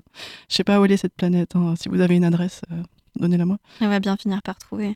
[0.50, 1.56] Je sais pas où elle est cette planète.
[1.56, 1.74] Hein.
[1.80, 2.62] Si vous avez une adresse,
[3.16, 3.58] donnez-la moi.
[3.82, 4.96] Elle va bien finir par trouver.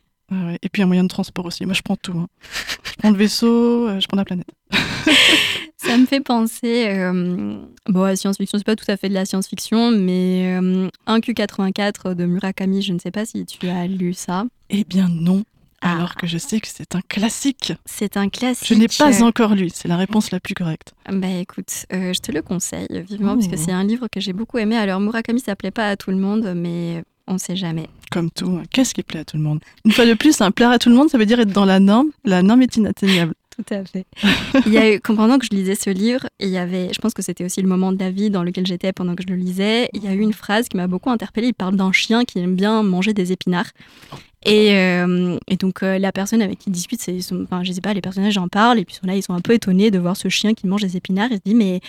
[0.62, 1.64] Et puis un moyen de transport aussi.
[1.64, 2.16] Moi, je prends tout.
[2.16, 2.26] Hein.
[2.84, 4.50] Je prends le vaisseau, je prends la planète.
[5.86, 9.90] Ça me fait penser, euh, bon, science-fiction, c'est pas tout à fait de la science-fiction,
[9.90, 14.44] mais euh, un Q84 de Murakami, je ne sais pas si tu as lu ça.
[14.70, 15.44] Eh bien non,
[15.82, 15.96] ah.
[15.96, 17.74] alors que je sais que c'est un classique.
[17.84, 18.66] C'est un classique.
[18.66, 20.94] Je n'ai pas encore lu, c'est la réponse la plus correcte.
[21.12, 23.62] Bah écoute, euh, je te le conseille vivement, parce que oh.
[23.62, 24.76] c'est un livre que j'ai beaucoup aimé.
[24.76, 27.88] Alors Murakami, ça plaît pas à tout le monde, mais On sait jamais.
[28.10, 28.64] Comme tout, hein.
[28.70, 29.60] qu'est-ce qui plaît à tout le monde?
[29.84, 31.64] Une fois de plus, un plaire à tout le monde, ça veut dire être dans
[31.64, 32.08] la norme.
[32.24, 33.34] La norme est inatteignable.
[33.56, 34.04] Tout à fait.
[34.66, 37.14] il y a eu, pendant que je lisais ce livre, il y avait, je pense
[37.14, 39.36] que c'était aussi le moment de la vie dans lequel j'étais pendant que je le
[39.36, 41.48] lisais, il y a eu une phrase qui m'a beaucoup interpellée.
[41.48, 43.70] Il parle d'un chien qui aime bien manger des épinards.
[44.44, 47.94] Et, euh, et donc euh, la personne avec qui il discute, c'est, enfin, sais pas,
[47.94, 50.16] les personnages en parlent et puis sont là, ils sont un peu étonnés de voir
[50.16, 51.28] ce chien qui mange des épinards.
[51.30, 51.80] Il se dit mais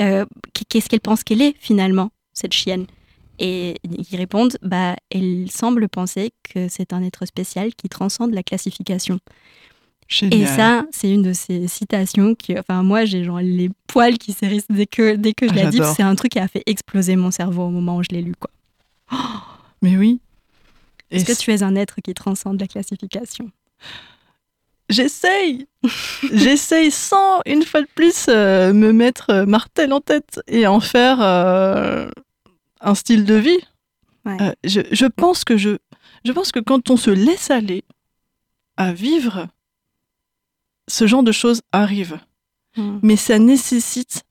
[0.00, 0.24] euh,
[0.68, 2.86] qu'est-ce qu'elle pense qu'elle est finalement cette chienne?
[3.40, 8.42] Et ils répondent bah elle semble penser que c'est un être spécial qui transcende la
[8.42, 9.20] classification.
[10.08, 10.40] Génial.
[10.40, 14.32] Et ça, c'est une de ces citations qui, enfin, moi, j'ai genre les poils qui
[14.32, 15.80] s'érissent dès que, dès que je la dis.
[15.94, 18.34] C'est un truc qui a fait exploser mon cerveau au moment où je l'ai lu,
[18.34, 18.50] quoi.
[19.82, 20.20] Mais oui.
[21.10, 23.50] Est-ce que tu es un être qui transcende la classification?
[24.88, 25.66] J'essaye
[26.32, 30.80] J'essaye sans, une fois de plus, euh, me mettre euh, martel en tête et en
[30.80, 32.08] faire euh,
[32.80, 33.60] un style de vie.
[34.24, 34.36] Ouais.
[34.40, 35.76] Euh, je, je pense que je,
[36.24, 37.84] je pense que quand on se laisse aller
[38.78, 39.48] à vivre,
[40.88, 42.18] ce genre de choses arrive.
[42.76, 42.98] Hmm.
[43.02, 44.24] Mais ça nécessite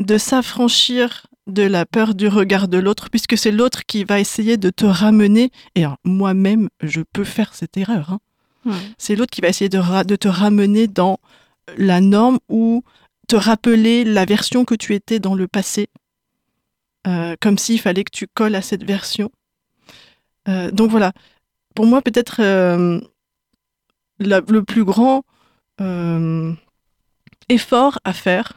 [0.00, 4.56] de s'affranchir de la peur du regard de l'autre, puisque c'est l'autre qui va essayer
[4.56, 5.50] de te ramener.
[5.74, 8.10] Et moi-même, je peux faire cette erreur.
[8.12, 8.20] hein.
[8.64, 8.76] Ouais.
[8.98, 11.18] C'est l'autre qui va essayer de, ra- de te ramener dans
[11.76, 12.82] la norme ou
[13.28, 15.88] te rappeler la version que tu étais dans le passé,
[17.08, 19.30] Euh, comme s'il fallait que tu colles à cette version.
[20.48, 21.12] Euh, donc voilà,
[21.74, 23.00] pour moi peut-être euh,
[24.20, 25.24] le plus grand
[25.80, 26.52] euh,
[27.48, 28.54] effort à faire,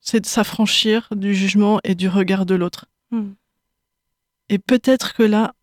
[0.00, 2.86] c'est de s'affranchir du jugement et du regard de l'autre.
[3.10, 3.32] Hmm.
[4.48, 5.54] Et peut-être que là,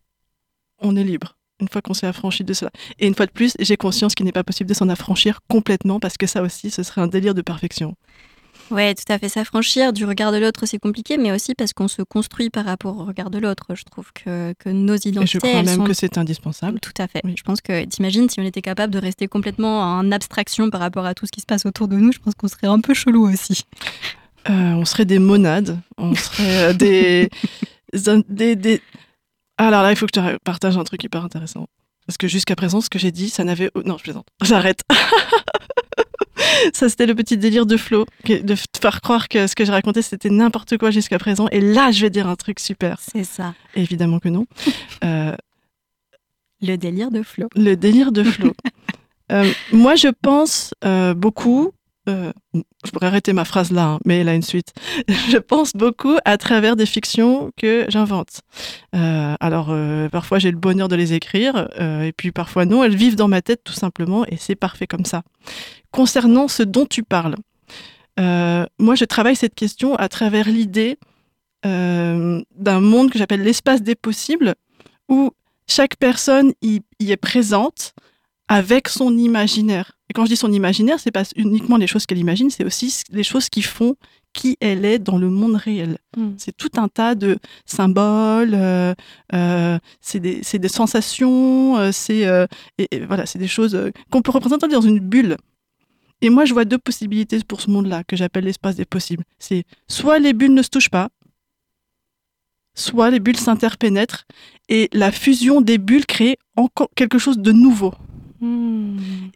[0.78, 2.70] on est libre, une fois qu'on s'est affranchi de cela.
[2.98, 5.98] Et une fois de plus, j'ai conscience qu'il n'est pas possible de s'en affranchir complètement,
[5.98, 7.96] parce que ça aussi, ce serait un délire de perfection.
[8.70, 9.28] Ouais, tout à fait.
[9.28, 12.96] S'affranchir du regard de l'autre, c'est compliqué, mais aussi parce qu'on se construit par rapport
[12.98, 13.74] au regard de l'autre.
[13.74, 16.80] Je trouve que, que nos Et je identités, crois même sont que c'est indispensable.
[16.80, 17.20] Tout à fait.
[17.24, 17.34] Oui.
[17.36, 21.06] Je pense que, t'imagines, si on était capable de rester complètement en abstraction par rapport
[21.06, 22.92] à tout ce qui se passe autour de nous, je pense qu'on serait un peu
[22.94, 23.62] chelou aussi.
[24.48, 27.28] Euh, on serait des monades, on serait euh, des,
[28.28, 28.80] des, des-
[29.58, 31.66] Alors là, il faut que je te partage un truc hyper intéressant.
[32.06, 33.70] Parce que jusqu'à présent, ce que j'ai dit, ça n'avait...
[33.84, 34.26] Non, je plaisante.
[34.42, 34.80] J'arrête.
[36.72, 40.02] ça, c'était le petit délire de Flo, de faire croire que ce que j'ai raconté,
[40.02, 41.46] c'était n'importe quoi jusqu'à présent.
[41.52, 42.98] Et là, je vais dire un truc super.
[43.00, 43.54] C'est ça.
[43.74, 44.46] Évidemment que non.
[45.04, 45.36] Euh,
[46.62, 47.48] Le délire de Flo.
[47.54, 48.52] le délire de Flo.
[49.32, 51.72] Euh, moi, je pense euh, beaucoup.
[52.08, 52.32] Euh,
[52.84, 54.72] je pourrais arrêter ma phrase là, hein, mais elle a une suite.
[55.08, 58.42] Je pense beaucoup à travers des fictions que j'invente.
[58.94, 62.84] Euh, alors, euh, parfois, j'ai le bonheur de les écrire, et puis parfois non.
[62.84, 65.22] Elles vivent dans ma tête tout simplement, et c'est parfait comme ça.
[65.90, 67.36] Concernant ce dont tu parles,
[68.18, 70.98] moi, je travaille cette question à travers l'idée
[71.64, 74.54] d'un monde que j'appelle l'espace des possibles,
[75.08, 75.32] où
[75.68, 77.94] chaque personne y est présente
[78.48, 79.95] avec son imaginaire.
[80.16, 83.22] Quand je dis son imaginaire, c'est pas uniquement les choses qu'elle imagine, c'est aussi les
[83.22, 83.96] choses qui font
[84.32, 85.98] qui elle est dans le monde réel.
[86.16, 86.30] Mm.
[86.38, 88.94] C'est tout un tas de symboles, euh,
[89.34, 92.22] euh, c'est des, sensations, euh, c'est
[92.78, 93.78] et- et voilà, c'est des choses
[94.10, 95.36] qu'on peut représenter dans une bulle.
[96.22, 99.24] Et moi, je vois deux possibilités pour ce monde-là que j'appelle l'espace des possibles.
[99.38, 101.10] C'est soit les bulles ne se touchent pas,
[102.74, 104.24] soit les bulles s'interpénètrent
[104.70, 107.92] et la fusion des bulles crée encore quelque chose de nouveau.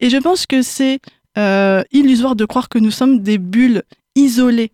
[0.00, 1.00] Et je pense que c'est
[1.38, 3.82] euh, illusoire de croire que nous sommes des bulles
[4.16, 4.72] isolées.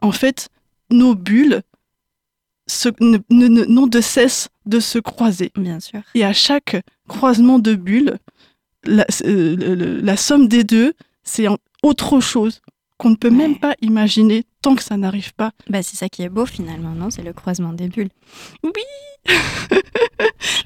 [0.00, 0.48] En fait,
[0.90, 1.62] nos bulles
[3.00, 5.52] ne- ne- ne- n'ont de cesse de se croiser.
[5.56, 6.00] Bien sûr.
[6.14, 6.76] Et à chaque
[7.08, 8.18] croisement de bulles,
[8.84, 11.46] la, euh, la somme des deux, c'est
[11.82, 12.60] autre chose
[12.96, 13.34] qu'on ne peut Ouais.
[13.34, 15.52] même pas imaginer tant que ça n'arrive pas.
[15.68, 17.10] Bah, c'est ça qui est beau finalement, non?
[17.10, 18.10] C'est le croisement des bulles.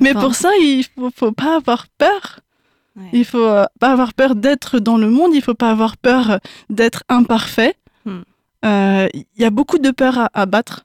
[0.01, 0.21] Mais Enfin.
[0.21, 2.41] pour ça, il faut, faut pas avoir peur.
[2.99, 3.09] Ouais.
[3.13, 6.31] Il faut euh, pas avoir peur d'être dans le monde, il faut pas avoir peur
[6.33, 7.75] euh, d'être imparfait.
[8.05, 8.21] Hmm.
[8.65, 10.85] Euh, Il y a beaucoup de peur à abattre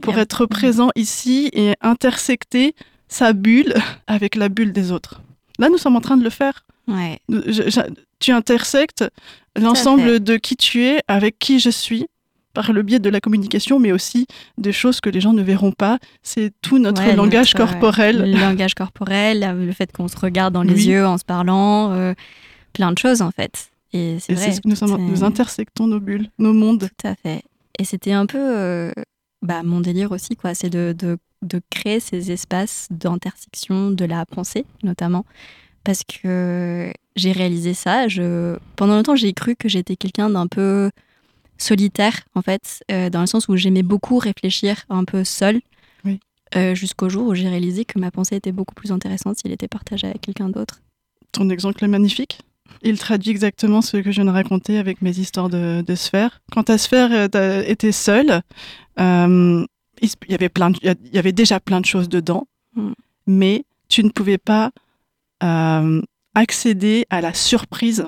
[0.00, 2.74] pour Il y a- être présent ici et intersecter
[3.08, 3.74] sa bulle
[4.06, 5.20] avec la bulle des autres.
[5.58, 6.64] Là, nous sommes en train de le faire.
[6.88, 7.20] Ouais.
[7.28, 9.04] Je- je- tu intersectes
[9.56, 12.06] l'ensemble de qui tu es avec qui je suis
[12.52, 14.26] par le biais de la communication, mais aussi
[14.58, 15.98] des choses que les gens ne verront pas.
[16.22, 18.30] C'est tout notre Ouais, langage notre, euh, corporel.
[18.32, 20.86] Le langage corporel, le fait qu'on se regarde dans les Oui.
[20.86, 22.14] yeux en se parlant, euh,
[22.72, 23.70] plein de choses en fait.
[23.92, 24.52] Et c'est vrai.
[24.52, 26.88] ce que nous, sommes, nous intersectons nos bulles, nos mondes.
[26.98, 27.42] Tout à fait.
[27.78, 28.92] Et c'était un peu euh,
[29.42, 30.54] bah, mon délire aussi, quoi.
[30.54, 35.24] C'est de, de, de créer ces espaces d'intersection de la pensée, notamment.
[35.82, 38.06] Parce que j'ai réalisé ça.
[38.06, 38.56] Je...
[38.76, 40.90] Pendant longtemps, j'ai cru que j'étais quelqu'un d'un peu
[41.62, 45.60] solitaire, en fait, euh, dans le sens où j'aimais beaucoup réfléchir un peu seul.
[46.04, 46.18] Oui.
[46.56, 49.68] euh, jusqu'au jour où j'ai réalisé que ma pensée était beaucoup plus intéressante s'il était
[49.68, 50.80] partagé avec quelqu'un d'autre.
[51.32, 52.40] Ton exemple est magnifique.
[52.82, 56.40] Il traduit exactement ce que je viens de raconter avec mes histoires de, de sphère.
[56.50, 58.40] Quand ta sphère euh, était seule,
[58.98, 59.64] euh,
[60.02, 62.92] il y avait plein, de- il y avait déjà plein de choses dedans, Mm.
[63.26, 64.70] mais tu ne pouvais pas
[65.42, 66.00] euh,
[66.34, 68.06] accéder à la surprise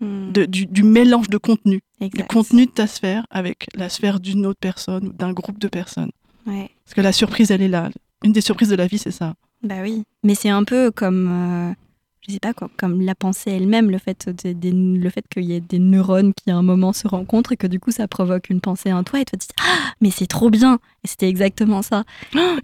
[0.00, 2.30] de- du, du mélange de contenu, Exact.
[2.30, 6.10] contenu de ta sphère avec la sphère d'une autre personne ou d'un groupe de personnes.
[6.46, 6.70] Ouais.
[6.84, 7.90] Parce que la surprise, elle est là.
[8.24, 9.34] Une des surprises de la vie, c'est ça.
[9.62, 10.02] Bah oui.
[10.24, 11.72] Mais c'est un peu comme, euh,
[12.26, 15.44] je sais pas quoi, comme la pensée elle-même, le fait, de- des- le fait qu'il
[15.44, 18.08] y ait des neurones qui à un moment se rencontrent et que du coup ça
[18.08, 20.78] provoque une pensée en toi et toi tu te dis ah mais c'est trop bien
[21.04, 22.02] et c'était exactement ça.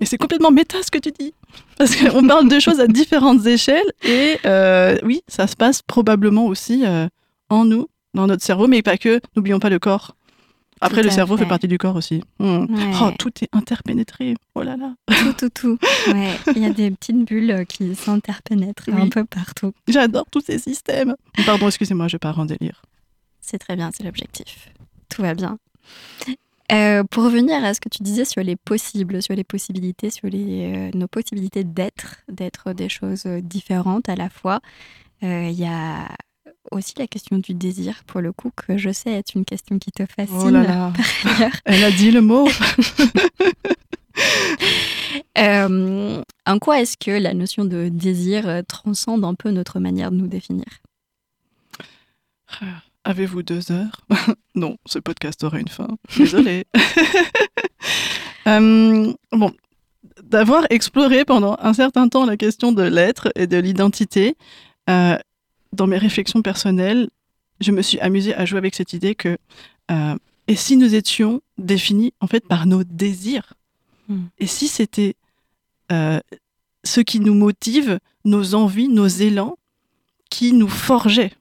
[0.00, 1.34] Et c'est complètement méta ce que tu dis.
[1.76, 3.86] Parce qu'on parle de choses à différentes échelles.
[4.04, 7.06] Et euh, oui, ça se passe probablement aussi euh,
[7.48, 9.20] en nous, dans notre cerveau, mais pas que.
[9.36, 10.14] N'oublions pas le corps.
[10.80, 11.42] Après, Tout le cerveau fait.
[11.42, 11.48] fait.
[11.48, 12.22] partie du corps aussi.
[12.38, 12.66] Hmm.
[12.72, 12.92] Ouais.
[13.02, 14.36] Oh, tout est interpénétré.
[14.54, 14.94] Oh là là.
[15.08, 15.78] Tout tout tout.
[16.06, 16.30] Ouais.
[16.54, 19.02] Il y a des petites bulles euh, qui s'interpénètrent Oui.
[19.02, 19.72] un peu partout.
[19.88, 21.16] J'adore tous ces systèmes.
[21.44, 22.82] Pardon, excusez-moi, je pars en délire.
[23.40, 24.68] C'est très bien, c'est l'objectif.
[25.08, 25.58] Tout va bien.
[26.70, 30.28] Euh, pour revenir à ce que tu disais sur les possibles, sur les possibilités, sur
[30.28, 34.60] les, euh, nos possibilités d'être, d'être des choses différentes à la fois,
[35.22, 36.08] euh, il y a
[36.70, 39.90] aussi la question du désir, pour le coup, que je sais être une question qui
[39.90, 40.36] te fascine.
[40.38, 40.92] Oh là là.
[41.22, 41.52] par ailleurs.
[41.64, 42.48] Elle a dit le mot.
[45.38, 50.10] Euh, en quoi est-ce que la notion de désir euh, transcende un peu notre manière
[50.10, 50.64] de nous définir?
[53.04, 54.00] Avez-vous deux heures?
[54.56, 55.86] Non, ce podcast aura une fin.
[56.16, 56.64] Désolée.
[58.48, 59.52] Euh, bon,
[60.22, 64.36] d'avoir exploré pendant un certain temps la question de l'être et de l'identité,
[64.88, 65.18] euh,
[65.72, 67.08] dans mes réflexions personnelles,
[67.60, 69.36] je me suis amusée à jouer avec cette idée que
[69.90, 70.14] euh,
[70.46, 73.54] et si nous étions définis en fait par nos désirs
[74.08, 74.28] Hmm.
[74.38, 75.16] Et si c'était
[75.92, 76.18] euh,
[76.82, 79.58] ce qui nous motive, nos envies, nos élans,
[80.30, 81.34] qui nous forgeaient?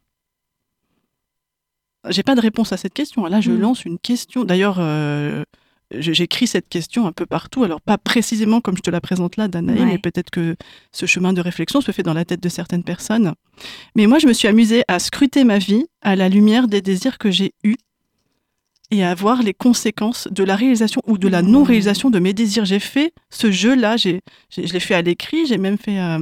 [2.09, 3.25] J'ai pas de réponse à cette question.
[3.25, 3.59] Là, je Hmm.
[3.61, 4.43] lance une question.
[4.43, 5.43] D'ailleurs, euh,
[5.91, 7.63] j'écris cette question un peu partout.
[7.63, 9.85] Alors, pas précisément comme je te la présente là, Danaï, Ouais.
[9.85, 10.55] mais peut-être que
[10.91, 13.33] ce chemin de réflexion se fait dans la tête de certaines personnes.
[13.95, 17.17] Mais moi, je me suis amusée à scruter ma vie à la lumière des désirs
[17.17, 17.75] que j'ai eus
[18.89, 21.47] et à voir les conséquences de la réalisation ou de la Mmh.
[21.51, 22.63] non-réalisation de mes désirs.
[22.65, 26.19] J'ai fait ce jeu-là, j'ai, j'ai- je l'ai fait à l'écrit, j'ai même fait à,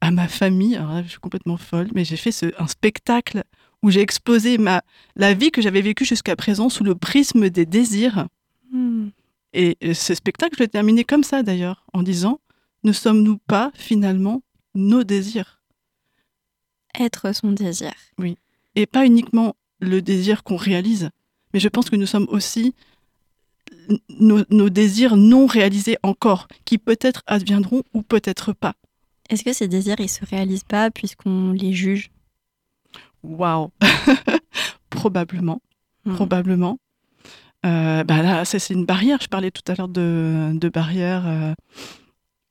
[0.00, 0.74] à ma famille.
[0.76, 3.44] Alors là, je suis complètement folle, mais j'ai fait ce- un spectacle
[3.82, 4.82] où j'ai exposé ma,
[5.16, 8.26] la vie que j'avais vécue jusqu'à présent sous le prisme des désirs.
[9.52, 12.40] Et ce spectacle, je l'ai terminé comme ça d'ailleurs, en disant
[12.84, 14.42] Ne sommes-nous pas finalement
[14.74, 15.60] nos désirs?
[16.98, 17.92] Être son désir.
[18.76, 21.10] Et pas uniquement le désir qu'on réalise,
[21.52, 22.74] mais je pense que nous sommes aussi
[24.08, 28.74] nos désirs non réalisés encore, qui peut-être adviendront ou peut-être pas.
[29.30, 32.10] Est-ce que ces désirs, ils se réalisent pas puisqu'on les juge?
[33.22, 33.70] Waouh
[34.90, 35.60] Probablement,
[36.04, 36.14] Hmm.
[36.14, 36.78] probablement.
[37.66, 39.18] Euh, bah là, c'est une barrière.
[39.20, 41.26] Je parlais tout à l'heure de, de barrières.
[41.26, 41.54] euh,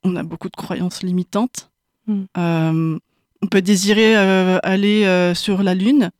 [0.04, 1.72] on a beaucoup de croyances limitantes.
[2.08, 2.24] Hmm.
[2.38, 2.98] Euh,
[3.42, 6.12] on peut désirer aller sur la Lune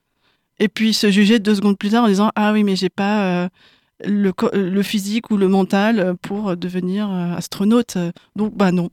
[0.60, 3.50] et puis se juger deux secondes plus tard en disant Ah oui, mais j'ai pas
[4.06, 7.98] le, physique ou le mental pour devenir astronaute.
[8.38, 8.90] Donc, bah non,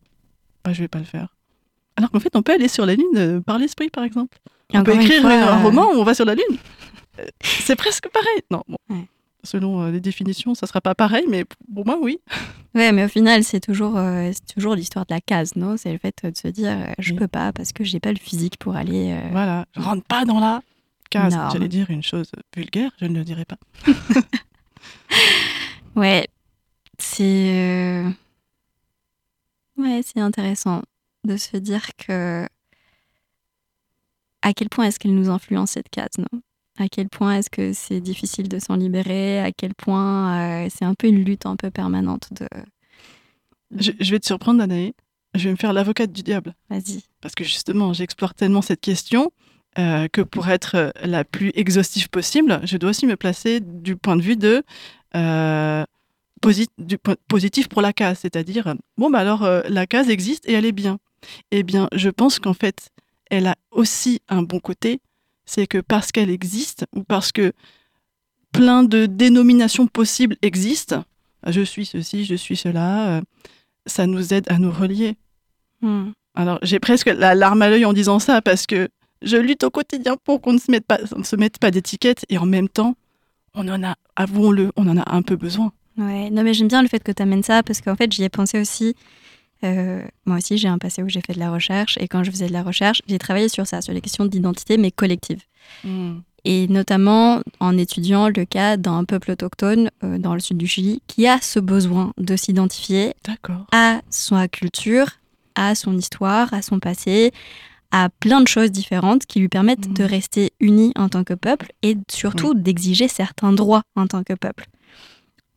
[0.64, 1.36] bah, je vais pas le faire.
[1.96, 4.38] Alors qu'en fait, on peut aller sur la Lune par l'esprit, par exemple.
[4.72, 6.58] Et On peut écrire fois, un roman où on va sur la Lune.
[7.40, 8.42] C'est presque pareil.
[8.50, 8.76] Non, bon.
[8.90, 9.06] Ouais.
[9.46, 12.18] Selon euh, les définitions, ça sera pas pareil, mais pour moi, oui.
[12.74, 15.76] Ouais, mais au final, c'est toujours, euh, toujours l'histoire de la case, non?
[15.78, 17.18] C'est le fait de se dire, euh, je Oui.
[17.18, 19.12] peux pas parce que j'ai pas le physique pour aller.
[19.12, 20.60] euh, Voilà, je rentre pas dans la
[21.08, 21.34] case.
[21.52, 23.56] J'allais dire une chose vulgaire, je ne le dirai pas.
[25.94, 26.26] Ouais,
[26.98, 27.24] c'est.
[28.04, 28.10] euh,
[29.78, 30.82] Ouais, c'est intéressant
[31.24, 32.46] de se dire que.
[34.42, 36.40] À quel point est-ce qu'elle nous influence cette case, non?
[36.78, 39.40] À quel point est-ce que c'est difficile de s'en libérer?
[39.40, 42.46] À quel point euh, c'est un peu une lutte un peu permanente de.
[43.76, 44.92] Je, je vais te surprendre, Danae.
[45.34, 46.54] Je vais me faire l'avocate du diable.
[46.70, 47.02] Vas-y.
[47.20, 49.30] Parce que justement, j'explore tellement cette question
[49.78, 53.96] euh, que pour être euh, la plus exhaustive possible, je dois aussi me placer du
[53.96, 54.62] point de vue de
[55.14, 55.84] euh,
[56.78, 56.98] du
[57.28, 60.98] positif pour la case, c'est-à-dire bon bah alors la case existe et elle est bien.
[61.50, 62.90] Eh bien, je pense qu'en fait,
[63.30, 65.00] elle a aussi un bon côté,
[65.46, 67.52] c'est que parce qu'elle existe ou parce que
[68.52, 71.04] plein de dénominations possibles existent,
[71.46, 73.20] je suis ceci, je suis cela, euh,
[73.86, 75.16] ça nous aide à nous relier.
[75.80, 76.10] Hmm.
[76.34, 78.88] Alors, j'ai presque la larme à l'œil en disant ça parce que
[79.22, 81.70] je lutte au quotidien pour qu'on ne se mette pas, on ne se mette pas
[81.70, 82.94] d'étiquette et en même temps,
[83.54, 85.72] on en a, avouons-le, on en a un peu besoin.
[85.96, 88.22] Ouais, non mais j'aime bien le fait que tu amènes ça parce qu'en fait j'y
[88.22, 88.94] ai pensé aussi.
[89.64, 92.30] Euh, moi aussi j'ai un passé où j'ai fait de la recherche et quand je
[92.30, 95.40] faisais de la recherche j'ai travaillé sur ça, sur les questions d'identité mais collective.
[95.82, 96.18] Hmm.
[96.44, 101.02] Et notamment en étudiant le cas d'un peuple autochtone euh, dans le sud du Chili
[101.06, 103.14] qui a ce besoin de s'identifier
[103.72, 105.08] à sa culture,
[105.54, 107.32] à son histoire, à son passé,
[107.90, 111.72] à plein de choses différentes qui lui permettent de rester unis en tant que peuple
[111.82, 114.66] et surtout d'exiger certains droits en tant que peuple.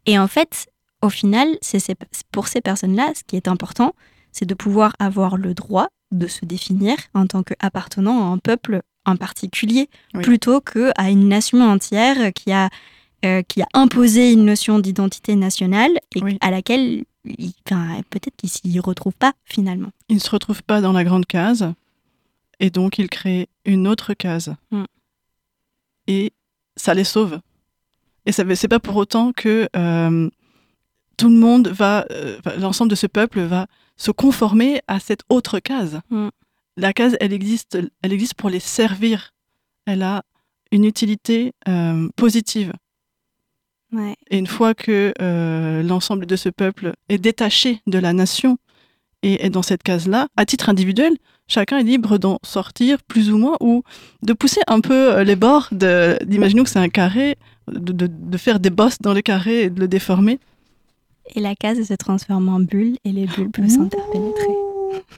[0.05, 0.67] Et en fait,
[1.01, 1.95] au final, c'est ces-
[2.31, 3.93] pour ces personnes-là, ce qui est important,
[4.31, 8.81] c'est de pouvoir avoir le droit de se définir en tant qu'appartenant à un peuple
[9.05, 10.21] en particulier, Oui.
[10.21, 12.69] plutôt qu'à une nation entière qui a,
[13.25, 16.37] euh, qui a imposé une notion d'identité nationale et Oui.
[16.41, 17.05] à laquelle
[17.65, 19.89] enfin, peut-être qu'ils s'y retrouvent pas finalement.
[20.09, 21.73] Ils ne se retrouvent pas dans la grande case
[22.59, 24.53] et donc ils créent une autre case.
[24.71, 24.83] Mm.
[26.07, 26.33] Et
[26.75, 27.39] ça les sauve.
[28.25, 30.29] Et ça c'est pas pour autant que euh,
[31.19, 33.67] tout le monde va, euh, l'ensemble de ce peuple va
[33.97, 35.99] se conformer à cette autre case.
[36.09, 36.29] Mm.
[36.77, 39.33] La case, elle existe, elle existe pour les servir.
[39.85, 40.23] Elle a
[40.71, 42.71] une utilité euh, positive.
[43.91, 44.15] Ouais.
[44.29, 48.57] Et une fois que euh, l'ensemble de ce peuple est détaché de la nation
[49.23, 51.17] et est dans cette case-là, à titre individuel,
[51.47, 53.83] chacun est libre d'en sortir plus ou moins ou
[54.21, 57.35] de pousser un peu les bords, d'imaginons que c'est un carré,
[57.67, 60.39] de, de- de faire des bosses dans le carré et de le déformer.
[61.35, 64.53] Et la case se transforme en bulle et les bulles peuvent s'interpénétrer.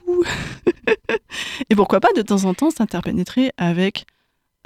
[1.70, 4.06] et pourquoi pas de temps en temps s'interpénétrer avec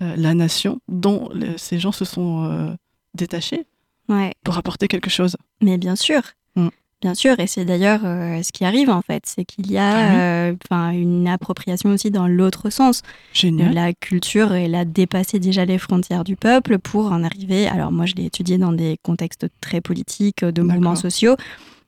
[0.02, 2.74] euh, la nation dont le- ces gens se sont euh,
[3.14, 3.66] détachés
[4.10, 5.36] Ouais, pour apporter quelque chose.
[5.62, 6.22] mais bien sûr.
[6.56, 6.68] Mm.
[7.06, 9.92] Bien sûr, et c'est d'ailleurs euh, ce qui arrive en fait, c'est qu'il y Ah
[9.92, 10.16] a
[10.48, 13.04] euh, enfin, une appropriation aussi dans l'autre sens.
[13.32, 13.76] Génial.
[13.76, 17.68] La culture, elle a dépassé déjà les frontières du peuple pour en arriver.
[17.68, 21.36] Alors moi, je l'ai étudié dans des contextes très politiques, de mouvements sociaux,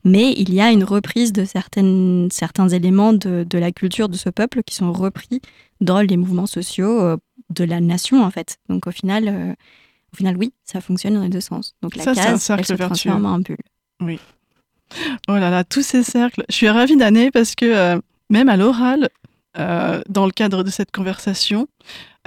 [0.04, 4.18] mais il y a une reprise de certaines, certains éléments de, de la culture de
[4.18, 5.42] ce peuple qui sont repris
[5.82, 7.18] dans les mouvements sociaux euh,
[7.50, 8.58] de la nation en fait.
[8.70, 9.54] Donc au final, euh,
[10.14, 11.74] au final, oui, ça fonctionne dans les deux sens.
[11.82, 13.10] Donc la Ça, un case, cercle elle se vertueux.
[13.10, 14.20] transforme en bulle.
[15.28, 16.44] Oh là là, tous ces cercles.
[16.50, 19.10] Je suis ravie d'Anne parce que euh, même à l'oral,
[19.58, 21.68] euh, dans le cadre de cette conversation,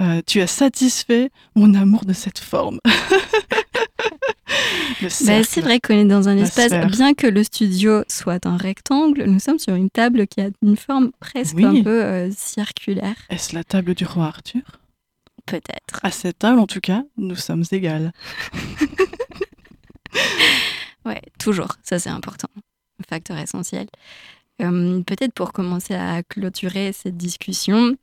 [0.01, 2.79] euh, tu as satisfait mon amour de cette forme.
[5.25, 6.87] Bah, c'est vrai qu'on est dans un espace, sphère.
[6.87, 10.75] bien que le studio soit un rectangle, nous sommes sur une table qui a une
[10.77, 11.65] forme presque Oui.
[11.65, 14.61] un peu circulaire, Est-ce la table du roi Arthur?
[15.45, 15.99] Peut-être.
[16.03, 18.11] À cette table, en tout cas, nous sommes égales.
[21.05, 23.87] Ouais, toujours, ça c'est important, un facteur essentiel.
[24.61, 27.95] Euh, peut-être pour commencer à clôturer cette discussion,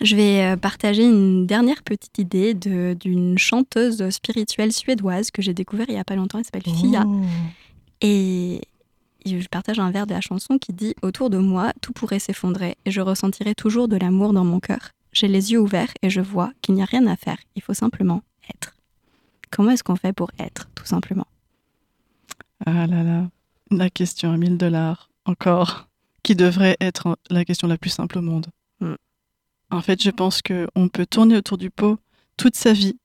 [0.00, 5.86] je vais euh, partager une dernière petite idée d'une chanteuse spirituelle suédoise que j'ai découvert
[5.88, 7.04] il y a pas longtemps, elle s'appelle Fia.
[7.06, 7.22] Oh.
[8.00, 8.60] Et
[9.26, 12.76] je partage un vers de la chanson qui dit Autour de moi, tout pourrait s'effondrer
[12.84, 14.90] et je ressentirai toujours de l'amour dans mon cœur.
[15.12, 17.36] J'ai les yeux ouverts et je vois qu'il n'y a rien à faire.
[17.56, 18.22] Il faut simplement
[18.54, 18.74] être.
[19.50, 21.26] Comment est-ce qu'on fait pour être, tout simplement?
[22.66, 23.30] Ah là là,
[23.70, 25.88] la question à 1000 dollars, encore,
[26.22, 28.46] qui devrait être la question la plus simple au monde.
[28.80, 28.94] Mm.
[29.70, 31.98] En fait, je pense qu'on peut tourner autour du pot
[32.36, 32.98] toute sa vie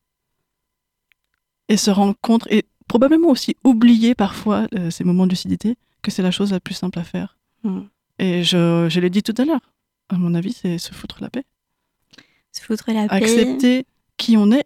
[1.68, 6.12] et se rendre compte, et probablement aussi oublier parfois euh, ces moments de lucidité, que
[6.12, 7.38] c'est la chose la plus simple à faire.
[7.64, 7.82] Mm.
[8.20, 9.74] Et je, je l'ai dit tout à l'heure,
[10.10, 11.44] à mon avis, c'est se foutre la paix.
[12.52, 13.16] Se foutre la paix.
[13.16, 13.86] Accepter
[14.18, 14.66] qui on est,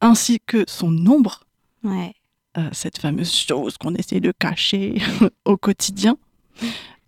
[0.00, 1.44] ainsi que son nombre,
[1.84, 2.14] Ouais.
[2.58, 5.00] Euh, cette fameuse chose qu'on essaie de cacher
[5.44, 6.16] au quotidien.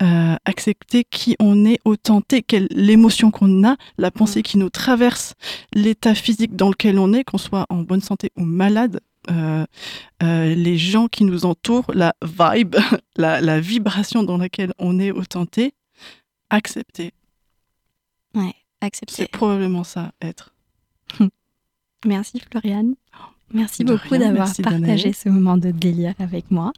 [0.02, 4.70] Euh, accepter qui on est, autant est, quelle l'émotion qu'on a, la pensée qui nous
[4.70, 5.34] traverse,
[5.74, 9.66] l'état physique dans lequel on est, qu'on soit en bonne santé ou malade, euh,
[10.22, 12.76] euh, les gens qui nous entourent, la vibe,
[13.16, 15.12] la, la vibration dans laquelle on est
[15.58, 15.74] est,
[16.48, 17.12] accepter.
[18.34, 18.54] Ouais.
[18.80, 19.14] Accepter.
[19.14, 20.54] C'est probablement ça, être.
[22.06, 22.94] Merci Floriane.
[23.52, 26.72] Merci De beaucoup d'avoir partagé ce moment de délire avec moi.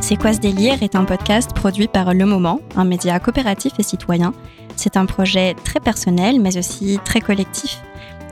[0.00, 3.82] C'est quoi ce délire est un podcast produit par Le Moment, un média coopératif et
[3.82, 4.32] citoyen.
[4.76, 7.82] C'est un projet très personnel mais aussi très collectif.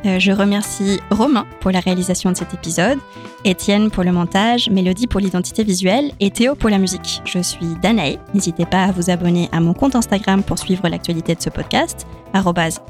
[0.05, 2.99] Euh, je remercie Romain pour la réalisation de cet épisode,
[3.45, 7.22] Étienne pour le montage, Mélodie pour l'identité visuelle et Théo pour la musique.
[7.24, 8.18] Je suis Danae.
[8.33, 12.07] N'hésitez pas à vous abonner à mon compte Instagram pour suivre l'actualité de ce podcast,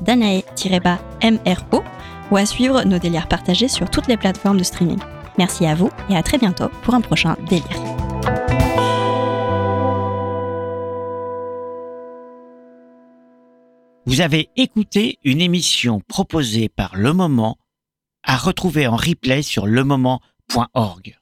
[0.02, 1.82] danae-mro,
[2.30, 4.98] ou à suivre nos délires partagés sur toutes les plateformes de streaming.
[5.38, 7.96] Merci à vous et à très bientôt pour un prochain délire.
[14.06, 17.58] Vous avez écouté une émission proposée par Le Moment
[18.22, 21.18] à retrouver en replay sur lemoment.org.